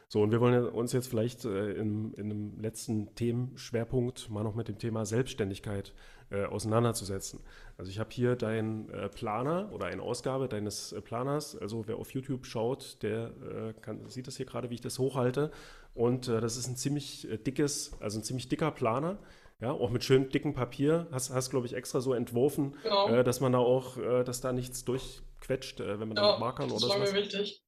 [0.09, 4.55] So, und wir wollen uns jetzt vielleicht äh, in, in einem letzten Themenschwerpunkt mal noch
[4.55, 5.95] mit dem Thema Selbstständigkeit
[6.31, 7.41] äh, auseinanderzusetzen.
[7.77, 11.57] Also ich habe hier deinen äh, Planer oder eine Ausgabe deines äh, Planers.
[11.57, 15.01] Also wer auf YouTube schaut, der äh, kann, sieht das hier gerade, wie ich das
[15.01, 15.51] hochhalte.
[15.93, 19.19] Und äh, das ist ein ziemlich dickes, also ein ziemlich dicker Planer.
[19.61, 21.09] Ja, auch mit schön dicken Papier.
[21.11, 23.23] Hast, hast glaube ich, extra so entworfen, genau.
[23.23, 26.79] dass man da auch, dass da nichts durchquetscht, wenn man ja, da mit Markern oder
[26.79, 26.89] so.
[26.89, 27.66] Das war mir wichtig.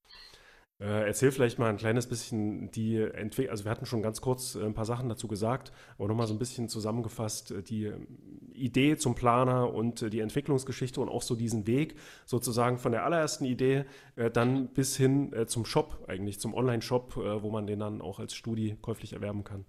[0.80, 3.50] Äh, erzähl vielleicht mal ein kleines bisschen die Entwicklung.
[3.50, 6.34] Also wir hatten schon ganz kurz äh, ein paar Sachen dazu gesagt, aber nochmal so
[6.34, 8.06] ein bisschen zusammengefasst äh, die ähm,
[8.52, 13.44] Idee zum Planer und die Entwicklungsgeschichte und auch so diesen Weg sozusagen von der allerersten
[13.44, 13.84] Idee
[14.32, 18.76] dann bis hin zum Shop eigentlich, zum Online-Shop, wo man den dann auch als Studi
[18.82, 19.64] käuflich erwerben kann.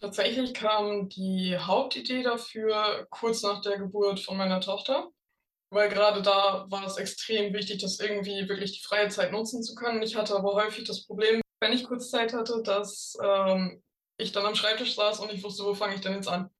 [0.00, 5.10] Tatsächlich kam die Hauptidee dafür kurz nach der Geburt von meiner Tochter
[5.70, 9.74] weil gerade da war es extrem wichtig, das irgendwie wirklich die freie Zeit nutzen zu
[9.74, 10.02] können.
[10.02, 13.82] Ich hatte aber häufig das Problem, wenn ich kurz Zeit hatte, dass ähm,
[14.18, 16.50] ich dann am Schreibtisch saß und ich wusste, wo fange ich denn jetzt an.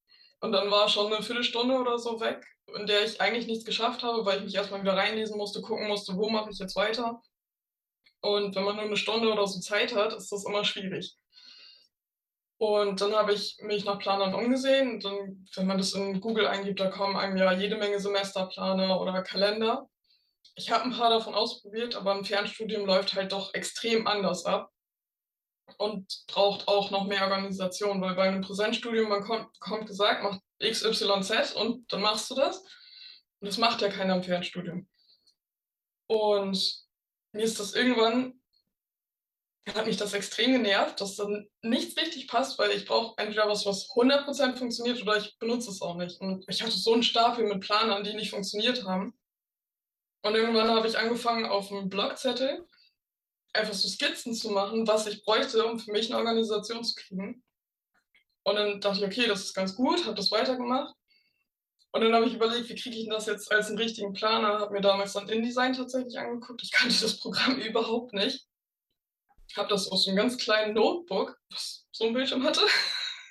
[0.40, 2.44] Und dann war schon eine Viertelstunde oder so weg,
[2.76, 5.86] in der ich eigentlich nichts geschafft habe, weil ich mich erstmal wieder reinlesen musste, gucken
[5.88, 7.22] musste, wo mache ich jetzt weiter.
[8.20, 11.16] Und wenn man nur eine Stunde oder so Zeit hat, ist das immer schwierig.
[12.58, 14.94] Und dann habe ich mich nach Planern umgesehen.
[14.94, 19.00] Und dann, wenn man das in Google eingibt, da kommen einem ja jede Menge Semesterplaner
[19.00, 19.88] oder Kalender.
[20.54, 24.70] Ich habe ein paar davon ausprobiert, aber ein Fernstudium läuft halt doch extrem anders ab
[25.76, 30.38] und braucht auch noch mehr Organisation, weil bei einem Präsenzstudium, man kommt, kommt gesagt, mach
[30.62, 32.62] XYZ und dann machst du das.
[33.40, 34.88] Und das macht ja keiner im Fernstudium.
[36.06, 36.86] Und
[37.32, 38.40] mir ist das irgendwann
[39.74, 43.66] hat mich das extrem genervt, dass dann nichts richtig passt, weil ich brauche entweder was,
[43.66, 46.20] was 100% funktioniert oder ich benutze es auch nicht.
[46.20, 49.18] Und ich hatte so einen Stapel mit Planern, die nicht funktioniert haben.
[50.22, 52.66] Und irgendwann habe ich angefangen, auf einem Blogzettel
[53.52, 57.42] einfach so Skizzen zu machen, was ich bräuchte, um für mich eine Organisation zu kriegen.
[58.44, 60.94] Und dann dachte ich, okay, das ist ganz gut, habe das weitergemacht.
[61.92, 64.60] Und dann habe ich überlegt, wie kriege ich das jetzt als einen richtigen Planer?
[64.60, 66.62] Habe mir damals dann InDesign tatsächlich angeguckt.
[66.62, 68.46] Ich kannte das Programm überhaupt nicht
[69.56, 72.62] habe das aus einem ganz kleinen Notebook, was so ein Bildschirm hatte,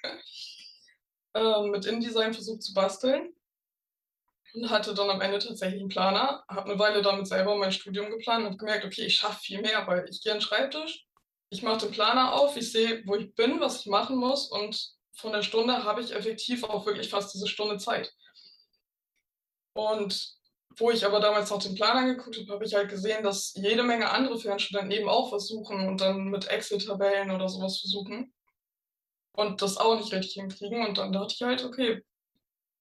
[1.34, 3.34] äh, mit InDesign versucht zu basteln
[4.54, 8.10] und hatte dann am Ende tatsächlich einen Planer, habe eine Weile damit selber mein Studium
[8.10, 11.06] geplant und habe gemerkt, okay, ich schaffe viel mehr, weil ich gehe an den Schreibtisch,
[11.50, 14.96] ich mache den Planer auf, ich sehe, wo ich bin, was ich machen muss und
[15.14, 18.14] von der Stunde habe ich effektiv auch wirklich fast diese Stunde Zeit.
[19.74, 20.35] Und
[20.78, 23.84] wo ich aber damals noch den Plan angeguckt habe, habe ich halt gesehen, dass jede
[23.84, 28.34] Menge andere Fernstudenten eben auch versuchen und dann mit Excel-Tabellen oder sowas versuchen
[29.36, 30.86] und das auch nicht richtig hinkriegen.
[30.86, 32.04] Und dann dachte ich halt, okay,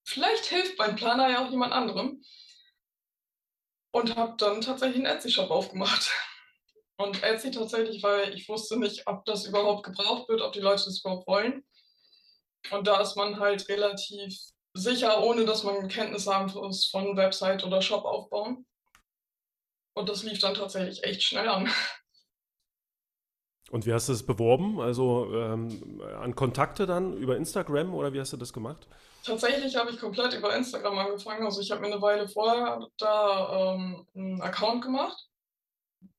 [0.04, 2.22] vielleicht hilft mein Planer ja auch jemand anderem.
[3.92, 6.10] Und habe dann tatsächlich einen Etsy-Shop aufgemacht.
[6.96, 10.84] Und Etsy tatsächlich, weil ich wusste nicht, ob das überhaupt gebraucht wird, ob die Leute
[10.84, 11.64] das überhaupt wollen.
[12.70, 14.36] Und da ist man halt relativ
[14.74, 18.66] sicher, ohne dass man Kenntnis haben muss von Website oder Shop aufbauen.
[19.96, 21.70] Und das lief dann tatsächlich echt schnell an.
[23.70, 24.80] Und wie hast du es beworben?
[24.80, 28.86] Also ähm, an Kontakte dann über Instagram oder wie hast du das gemacht?
[29.24, 31.44] Tatsächlich habe ich komplett über Instagram angefangen.
[31.44, 35.28] Also ich habe mir eine Weile vorher da ähm, einen Account gemacht.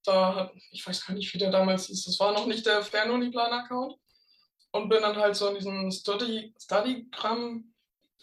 [0.04, 2.06] Da hat, ich weiß gar nicht, wie der damals hieß.
[2.06, 3.96] Das war noch nicht der Fernuni-Plan-Account.
[4.72, 7.75] Und bin dann halt so in diesen Study, Studygram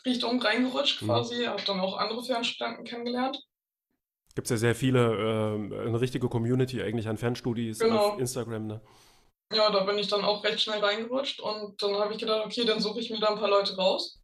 [0.04, 1.06] Richtung reingerutscht mhm.
[1.06, 1.48] quasi, mhm.
[1.48, 3.42] habe dann auch andere Fernstudenten kennengelernt.
[4.34, 8.12] Gibt es ja sehr viele, äh, eine richtige Community eigentlich an Fernstudis genau.
[8.12, 8.80] auf Instagram, ne?
[9.52, 12.64] Ja, da bin ich dann auch recht schnell reingerutscht und dann habe ich gedacht, okay,
[12.64, 14.18] dann suche ich mir da ein paar Leute raus,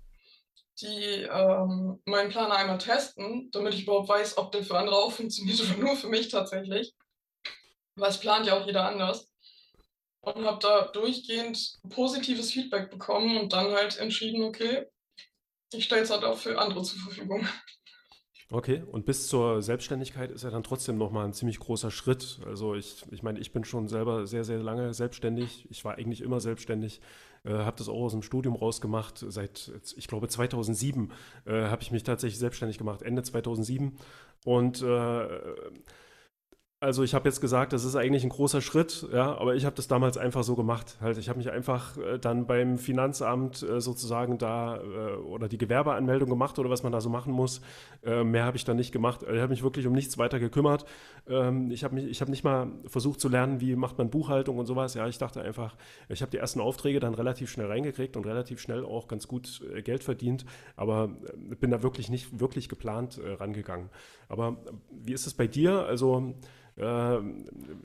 [0.81, 5.13] die ähm, meinen Planer einmal testen, damit ich überhaupt weiß, ob der für andere auch
[5.13, 6.95] funktioniert oder nur für mich tatsächlich.
[7.97, 9.29] Weil es plant ja auch jeder anders.
[10.21, 14.87] Und habe da durchgehend positives Feedback bekommen und dann halt entschieden, okay,
[15.73, 17.47] ich stelle es halt auch für andere zur Verfügung.
[18.51, 22.41] Okay, und bis zur Selbstständigkeit ist ja dann trotzdem nochmal ein ziemlich großer Schritt.
[22.47, 25.67] Also ich, ich meine, ich bin schon selber sehr, sehr lange selbstständig.
[25.69, 27.03] Ich war eigentlich immer selbstständig,
[27.45, 29.23] äh, habe das auch aus dem Studium rausgemacht.
[29.29, 31.13] Seit, ich glaube, 2007
[31.45, 33.99] äh, habe ich mich tatsächlich selbstständig gemacht, Ende 2007.
[34.47, 35.25] Und äh,
[36.81, 39.75] also ich habe jetzt gesagt, das ist eigentlich ein großer Schritt, ja, aber ich habe
[39.75, 40.97] das damals einfach so gemacht.
[41.01, 45.59] Halt, ich habe mich einfach äh, dann beim Finanzamt äh, sozusagen da äh, oder die
[45.59, 47.63] Gewerbeanmeldung gemacht oder was man da so machen muss.
[48.05, 49.23] Äh, mehr habe ich dann nicht gemacht.
[49.23, 50.85] Ich habe mich wirklich um nichts weiter gekümmert.
[51.29, 54.57] Ähm, ich habe mich, ich habe nicht mal versucht zu lernen, wie macht man Buchhaltung
[54.59, 54.95] und sowas.
[54.95, 55.75] Ja, ich dachte einfach,
[56.09, 59.63] ich habe die ersten Aufträge dann relativ schnell reingekriegt und relativ schnell auch ganz gut
[59.75, 60.45] äh, Geld verdient,
[60.77, 61.11] aber
[61.51, 63.91] äh, bin da wirklich nicht wirklich geplant rangegangen.
[64.29, 64.59] Aber
[64.91, 65.85] wie ist es bei dir?
[65.87, 66.35] Also
[66.79, 67.19] äh,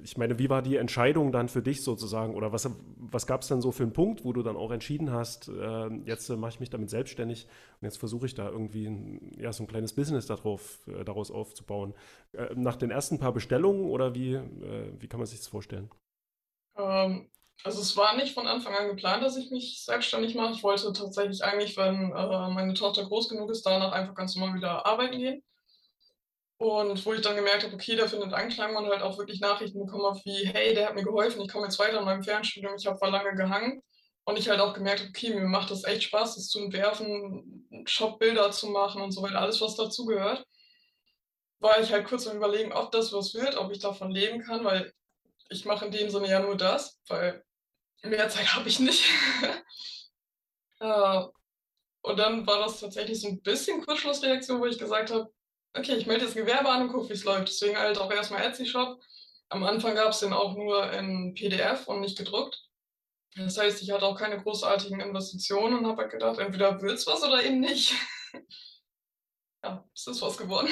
[0.04, 2.36] ich meine, wie war die Entscheidung dann für dich sozusagen?
[2.36, 5.12] Oder was, was gab es dann so für einen Punkt, wo du dann auch entschieden
[5.12, 7.48] hast, äh, jetzt mache ich mich damit selbstständig
[7.82, 11.32] und jetzt versuche ich da irgendwie ein, ja, so ein kleines Business darauf, äh, daraus
[11.32, 11.94] aufzubauen?
[12.56, 14.40] nach den ersten paar Bestellungen oder wie,
[15.00, 15.90] wie kann man sich das vorstellen?
[16.76, 17.30] Ähm,
[17.64, 20.54] also es war nicht von Anfang an geplant, dass ich mich selbstständig mache.
[20.54, 24.86] Ich wollte tatsächlich eigentlich, wenn meine Tochter groß genug ist, danach einfach ganz normal wieder
[24.86, 25.44] arbeiten gehen.
[26.64, 29.86] Und wo ich dann gemerkt habe, okay, der findet Anklang und halt auch wirklich Nachrichten
[29.86, 32.76] bekommen habe, wie, hey, der hat mir geholfen, ich komme jetzt weiter in meinem Fernstudium,
[32.78, 33.84] ich habe war lange gehangen.
[34.24, 37.68] Und ich halt auch gemerkt habe, okay, mir macht das echt Spaß, das zu entwerfen,
[37.86, 40.46] Shopbilder zu machen und so weiter, alles, was dazugehört.
[41.60, 44.64] War ich halt kurz am Überlegen, ob das was wird, ob ich davon leben kann,
[44.64, 44.94] weil
[45.50, 47.44] ich mache in dem Sinne ja nur das, weil
[48.04, 49.04] mehr Zeit habe ich nicht.
[50.80, 51.28] uh,
[52.04, 55.30] und dann war das tatsächlich so ein bisschen Kurzschlussreaktion, wo ich gesagt habe,
[55.74, 57.48] okay, ich melde jetzt Gewerbe an und gucke, wie es läuft.
[57.48, 59.00] Deswegen halt auch erstmal Etsy-Shop.
[59.50, 62.64] Am Anfang gab es den auch nur in PDF und nicht gedruckt.
[63.36, 67.24] Das heißt, ich hatte auch keine großartigen Investitionen und habe halt gedacht, entweder willst was
[67.24, 67.96] oder eben nicht.
[69.64, 70.70] ja, es ist was geworden.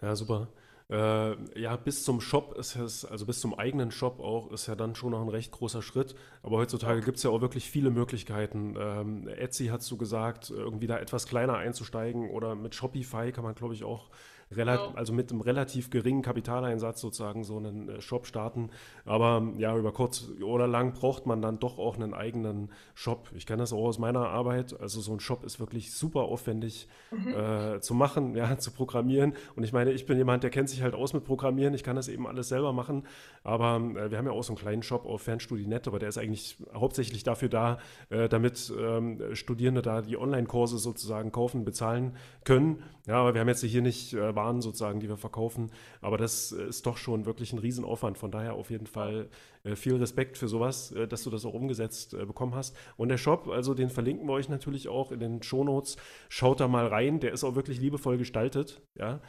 [0.00, 0.52] Ja, super.
[0.90, 4.74] Äh, ja, bis zum Shop ist es, also bis zum eigenen Shop auch, ist ja
[4.74, 6.14] dann schon noch ein recht großer Schritt.
[6.42, 8.76] Aber heutzutage gibt es ja auch wirklich viele Möglichkeiten.
[8.78, 13.54] Ähm, Etsy hast du gesagt, irgendwie da etwas kleiner einzusteigen oder mit Shopify kann man,
[13.54, 14.10] glaube ich, auch
[14.54, 14.92] Ja.
[14.94, 18.70] also mit einem relativ geringen Kapitaleinsatz sozusagen so einen äh, Shop starten.
[19.04, 23.30] Aber ja, über kurz oder lang braucht man dann doch auch einen eigenen Shop.
[23.34, 24.78] Ich kenne das auch aus meiner Arbeit.
[24.80, 27.34] Also so ein Shop ist wirklich super aufwendig mhm.
[27.34, 29.34] äh, zu machen, ja, zu programmieren.
[29.56, 31.74] Und ich meine, ich bin jemand, der kennt sich halt aus mit Programmieren.
[31.74, 33.04] Ich kann das eben alles selber machen.
[33.42, 36.18] Aber äh, wir haben ja auch so einen kleinen Shop auf Fernstudie.net, aber der ist
[36.18, 37.78] eigentlich hauptsächlich dafür da,
[38.10, 42.82] äh, damit ähm, Studierende da die Online-Kurse sozusagen kaufen, bezahlen können.
[43.06, 45.70] Ja, aber wir haben jetzt hier nicht äh, Waren sozusagen, die wir verkaufen.
[46.00, 48.16] Aber das ist doch schon wirklich ein Riesenaufwand.
[48.16, 49.28] Von daher auf jeden Fall
[49.62, 52.74] äh, viel Respekt für sowas, äh, dass du das auch umgesetzt äh, bekommen hast.
[52.96, 55.96] Und der Shop, also den verlinken wir euch natürlich auch in den Shownotes.
[56.30, 57.20] Schaut da mal rein.
[57.20, 58.80] Der ist auch wirklich liebevoll gestaltet.
[58.98, 59.20] Ja.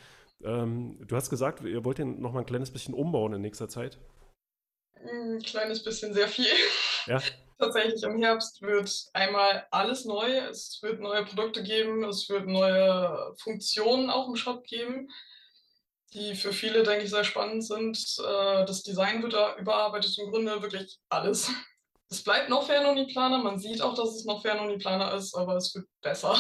[0.42, 3.68] Ähm, du hast gesagt, ihr wollt den noch mal ein kleines bisschen umbauen in nächster
[3.68, 4.00] Zeit.
[4.96, 6.46] Ein kleines bisschen, sehr viel.
[7.08, 7.20] Ja.
[7.58, 10.40] Tatsächlich im Herbst wird einmal alles neu.
[10.50, 15.10] Es wird neue Produkte geben, es wird neue Funktionen auch im Shop geben,
[16.14, 17.98] die für viele, denke ich, sehr spannend sind.
[18.20, 21.50] Äh, das Design wird da überarbeitet, im Grunde wirklich alles.
[22.10, 25.88] Es bleibt noch Fernuni-Planer, man sieht auch, dass es noch Fernuni-Planer ist, aber es wird
[26.02, 26.38] besser.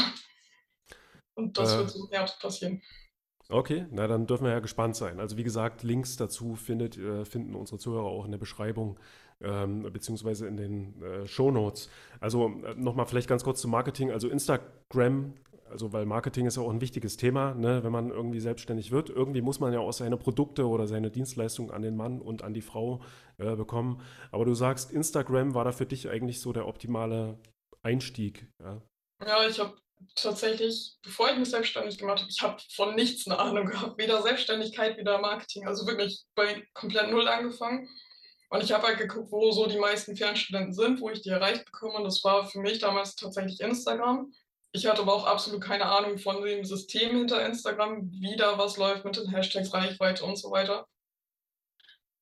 [1.33, 2.81] Und das äh, wird im Herbst passieren.
[3.49, 5.19] Okay, na dann dürfen wir ja gespannt sein.
[5.19, 8.97] Also wie gesagt, Links dazu findet, äh, finden unsere Zuhörer auch in der Beschreibung
[9.41, 11.89] ähm, beziehungsweise in den äh, Show Notes.
[12.19, 14.11] Also äh, nochmal vielleicht ganz kurz zum Marketing.
[14.11, 15.33] Also Instagram,
[15.69, 19.09] also weil Marketing ist ja auch ein wichtiges Thema, ne, wenn man irgendwie selbstständig wird.
[19.09, 22.53] Irgendwie muss man ja auch seine Produkte oder seine Dienstleistungen an den Mann und an
[22.53, 23.01] die Frau
[23.37, 24.01] äh, bekommen.
[24.31, 27.37] Aber du sagst, Instagram war da für dich eigentlich so der optimale
[27.83, 28.47] Einstieg.
[28.63, 28.81] Ja,
[29.25, 29.75] ja ich habe
[30.15, 33.97] tatsächlich, bevor ich mich selbstständig gemacht habe, ich habe von nichts eine Ahnung gehabt.
[33.97, 35.67] Weder Selbstständigkeit, weder Marketing.
[35.67, 37.89] Also wirklich bei komplett null angefangen.
[38.49, 41.65] Und ich habe halt geguckt, wo so die meisten Fernstudenten sind, wo ich die erreicht
[41.65, 41.95] bekomme.
[41.95, 44.31] Und das war für mich damals tatsächlich Instagram.
[44.71, 48.77] Ich hatte aber auch absolut keine Ahnung von dem System hinter Instagram, wie da was
[48.77, 50.85] läuft mit den Hashtags, Reichweite und so weiter.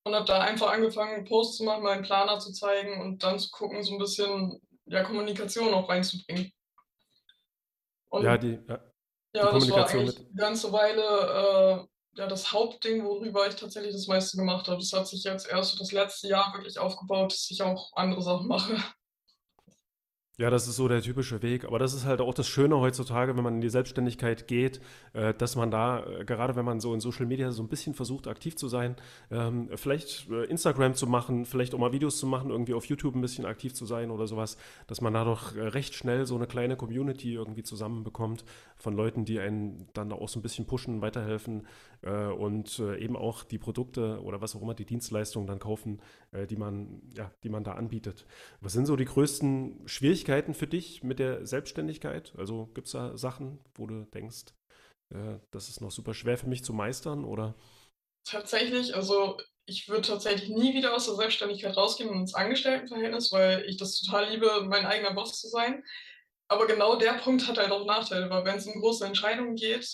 [0.05, 3.49] Und habe da einfach angefangen, Posts zu machen, meinen Planer zu zeigen und dann zu
[3.49, 6.51] gucken, so ein bisschen ja, Kommunikation auch reinzubringen.
[8.13, 8.77] Und ja, die, ja,
[9.33, 14.05] die ja, das war eine ganze Weile äh, ja, das Hauptding, worüber ich tatsächlich das
[14.05, 14.77] meiste gemacht habe.
[14.77, 18.47] Das hat sich jetzt erst das letzte Jahr wirklich aufgebaut, dass ich auch andere Sachen
[18.47, 18.77] mache.
[20.39, 21.63] Ja, das ist so der typische Weg.
[21.63, 24.81] Aber das ist halt auch das Schöne heutzutage, wenn man in die Selbstständigkeit geht,
[25.13, 27.93] äh, dass man da, äh, gerade wenn man so in Social Media so ein bisschen
[27.93, 28.95] versucht, aktiv zu sein,
[29.29, 33.13] ähm, vielleicht äh, Instagram zu machen, vielleicht auch mal Videos zu machen, irgendwie auf YouTube
[33.13, 34.57] ein bisschen aktiv zu sein oder sowas,
[34.87, 38.43] dass man da doch recht schnell so eine kleine Community irgendwie zusammenbekommt
[38.83, 41.65] von Leuten, die einen dann auch so ein bisschen pushen, weiterhelfen
[42.01, 46.01] und eben auch die Produkte oder was auch immer, die Dienstleistungen dann kaufen,
[46.49, 48.25] die man, ja, die man da anbietet.
[48.59, 50.33] Was sind so die größten Schwierigkeiten?
[50.33, 52.33] Schwierigkeiten für dich mit der Selbstständigkeit?
[52.37, 54.53] Also gibt es da Sachen, wo du denkst,
[55.13, 57.55] äh, das ist noch super schwer für mich zu meistern oder?
[58.25, 63.65] Tatsächlich, also ich würde tatsächlich nie wieder aus der Selbstständigkeit rausgehen und ins Angestelltenverhältnis, weil
[63.65, 65.83] ich das total liebe, mein eigener Boss zu sein.
[66.53, 69.89] Aber genau der Punkt hat halt auch Nachteile, weil wenn es um große Entscheidungen geht,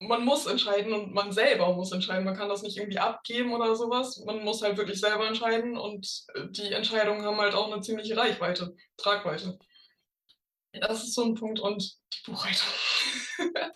[0.00, 2.24] man muss entscheiden und man selber muss entscheiden.
[2.24, 4.16] Man kann das nicht irgendwie abgeben oder sowas.
[4.24, 8.74] Man muss halt wirklich selber entscheiden und die Entscheidungen haben halt auch eine ziemliche Reichweite,
[8.96, 9.58] Tragweite.
[10.72, 12.68] Das ist so ein Punkt und die Buchhaltung.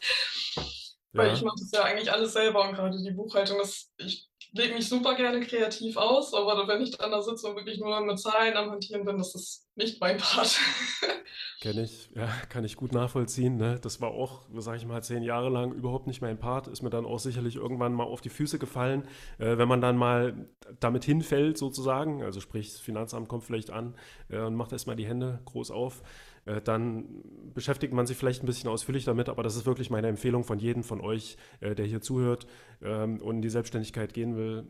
[1.12, 1.34] Weil ja.
[1.34, 4.88] ich mache das ja eigentlich alles selber und gerade die Buchhaltung, das, ich lege mich
[4.88, 8.56] super gerne kreativ aus, aber wenn ich dann da sitze und wirklich nur mit Zahlen
[8.56, 10.58] am Hantieren bin, das ist nicht mein Part.
[11.60, 13.56] Kenne ich, ja, kann ich gut nachvollziehen.
[13.56, 13.78] Ne?
[13.80, 16.66] Das war auch, sage ich mal, zehn Jahre lang überhaupt nicht mein Part.
[16.66, 19.04] Ist mir dann auch sicherlich irgendwann mal auf die Füße gefallen.
[19.38, 20.48] Äh, wenn man dann mal
[20.80, 23.94] damit hinfällt, sozusagen, also sprich, das Finanzamt kommt vielleicht an
[24.28, 26.02] äh, und macht erstmal die Hände groß auf
[26.44, 27.22] äh, dann
[27.54, 30.58] beschäftigt man sich vielleicht ein bisschen ausführlich damit, aber das ist wirklich meine Empfehlung von
[30.58, 32.46] jedem von euch, äh, der hier zuhört
[32.82, 34.64] ähm, und in die Selbstständigkeit gehen will.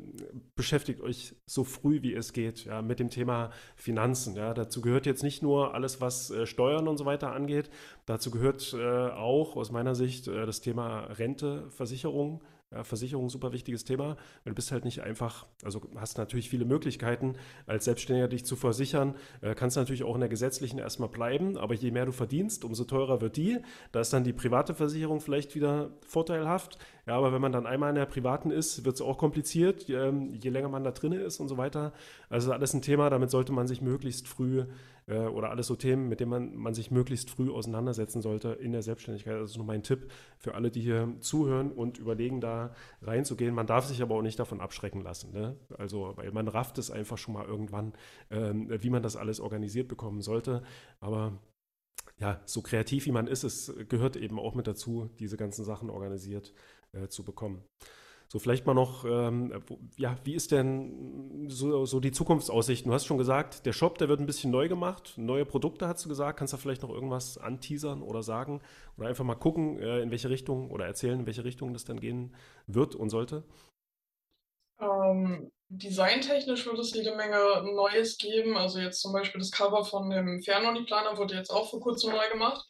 [0.54, 4.36] Beschäftigt euch so früh wie es geht ja, mit dem Thema Finanzen.
[4.36, 4.52] Ja.
[4.52, 7.70] Dazu gehört jetzt nicht nur alles, was äh, Steuern und so weiter angeht,
[8.06, 14.16] dazu gehört auch aus meiner Sicht das Thema Rente, Versicherung, ja, Versicherung super wichtiges Thema,
[14.44, 17.34] du bist halt nicht einfach, also hast natürlich viele Möglichkeiten,
[17.66, 19.14] als Selbstständiger dich zu versichern.
[19.40, 22.84] Äh, kannst natürlich auch in der gesetzlichen erstmal bleiben, aber je mehr du verdienst, umso
[22.84, 23.58] teurer wird die.
[23.92, 26.78] Da ist dann die private Versicherung vielleicht wieder vorteilhaft.
[27.06, 29.96] Ja, aber wenn man dann einmal in der privaten ist, wird es auch kompliziert, je,
[29.96, 31.92] ähm, je länger man da drin ist und so weiter.
[32.28, 34.64] Also alles ein Thema, damit sollte man sich möglichst früh
[35.06, 38.72] äh, oder alles so Themen, mit denen man, man sich möglichst früh auseinandersetzen sollte in
[38.72, 39.40] der Selbstständigkeit.
[39.40, 43.54] Das ist nur mein Tipp für alle, die hier zuhören und überlegen, da reinzugehen.
[43.54, 45.32] Man darf sich aber auch nicht davon abschrecken lassen.
[45.32, 45.56] Ne?
[45.78, 47.92] Also, weil man rafft es einfach schon mal irgendwann,
[48.30, 50.62] ähm, wie man das alles organisiert bekommen sollte.
[51.00, 51.38] Aber
[52.18, 55.90] ja, so kreativ wie man ist, es gehört eben auch mit dazu, diese ganzen Sachen
[55.90, 56.52] organisiert
[56.92, 57.64] äh, zu bekommen.
[58.32, 59.62] So, vielleicht mal noch, ähm,
[59.98, 62.88] ja, wie ist denn so, so, die Zukunftsaussichten?
[62.88, 66.06] Du hast schon gesagt, der Shop, der wird ein bisschen neu gemacht, neue Produkte hast
[66.06, 66.38] du gesagt.
[66.38, 68.62] Kannst du vielleicht noch irgendwas anteasern oder sagen?
[68.96, 72.00] Oder einfach mal gucken, äh, in welche Richtung oder erzählen, in welche Richtung das dann
[72.00, 72.34] gehen
[72.66, 73.44] wird und sollte?
[74.80, 78.56] Ähm, designtechnisch wird es jede Menge Neues geben.
[78.56, 82.30] Also jetzt zum Beispiel das Cover von dem Fernuni-Planer wurde jetzt auch vor kurzem neu
[82.32, 82.66] gemacht.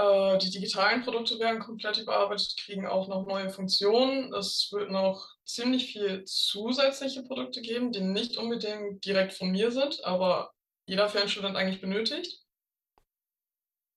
[0.00, 4.32] Äh, die digitalen Produkte werden komplett überarbeitet, kriegen auch noch neue Funktionen.
[4.32, 10.02] Es wird noch ziemlich viel zusätzliche Produkte geben, die nicht unbedingt direkt von mir sind,
[10.04, 10.52] aber
[10.86, 12.42] jeder Fernstudent eigentlich benötigt.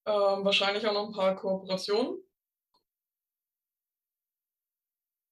[0.06, 2.18] Ähm, wahrscheinlich auch noch ein paar Kooperationen.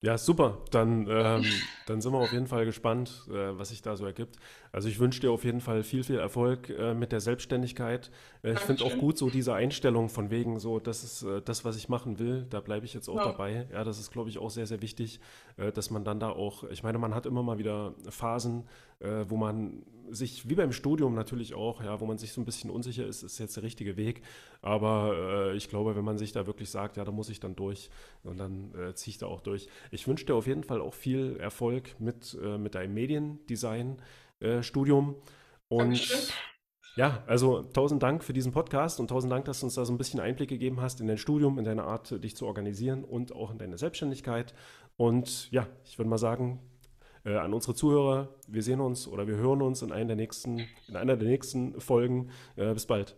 [0.02, 0.58] Ja, super.
[0.72, 1.44] Dann, ähm,
[1.86, 4.36] dann sind wir auf jeden Fall gespannt, äh, was sich da so ergibt.
[4.72, 8.10] Also ich wünsche dir auf jeden Fall viel, viel Erfolg äh, mit der Selbstständigkeit.
[8.42, 11.64] Äh, ich finde auch gut so diese Einstellung von wegen so, das ist äh, das,
[11.64, 12.46] was ich machen will.
[12.50, 13.26] Da bleibe ich jetzt auch ja.
[13.26, 13.68] dabei.
[13.72, 15.20] Ja, das ist, glaube ich, auch sehr, sehr wichtig,
[15.56, 18.64] äh, dass man dann da auch, ich meine, man hat immer mal wieder Phasen,
[19.02, 22.44] äh, wo man sich, wie beim Studium natürlich auch, ja, wo man sich so ein
[22.44, 24.22] bisschen unsicher ist, ist jetzt der richtige Weg.
[24.60, 27.88] Aber ich glaube, wenn man sich da wirklich sagt, ja, da muss ich dann durch
[28.22, 29.68] und dann ziehe ich da auch durch.
[29.90, 34.02] Ich wünsche dir auf jeden Fall auch viel Erfolg mit, mit deinem Mediendesign.
[34.40, 34.60] Äh.
[35.68, 36.34] Und Dankeschön.
[36.96, 39.94] ja, also tausend Dank für diesen Podcast und tausend Dank, dass du uns da so
[39.94, 43.34] ein bisschen Einblick gegeben hast in dein Studium, in deine Art, dich zu organisieren und
[43.34, 44.52] auch in deine Selbstständigkeit.
[44.98, 46.60] Und ja, ich würde mal sagen,
[47.24, 50.66] äh, an unsere Zuhörer, wir sehen uns oder wir hören uns in einer der nächsten,
[50.88, 52.30] in einer der nächsten Folgen.
[52.56, 53.16] Äh, bis bald.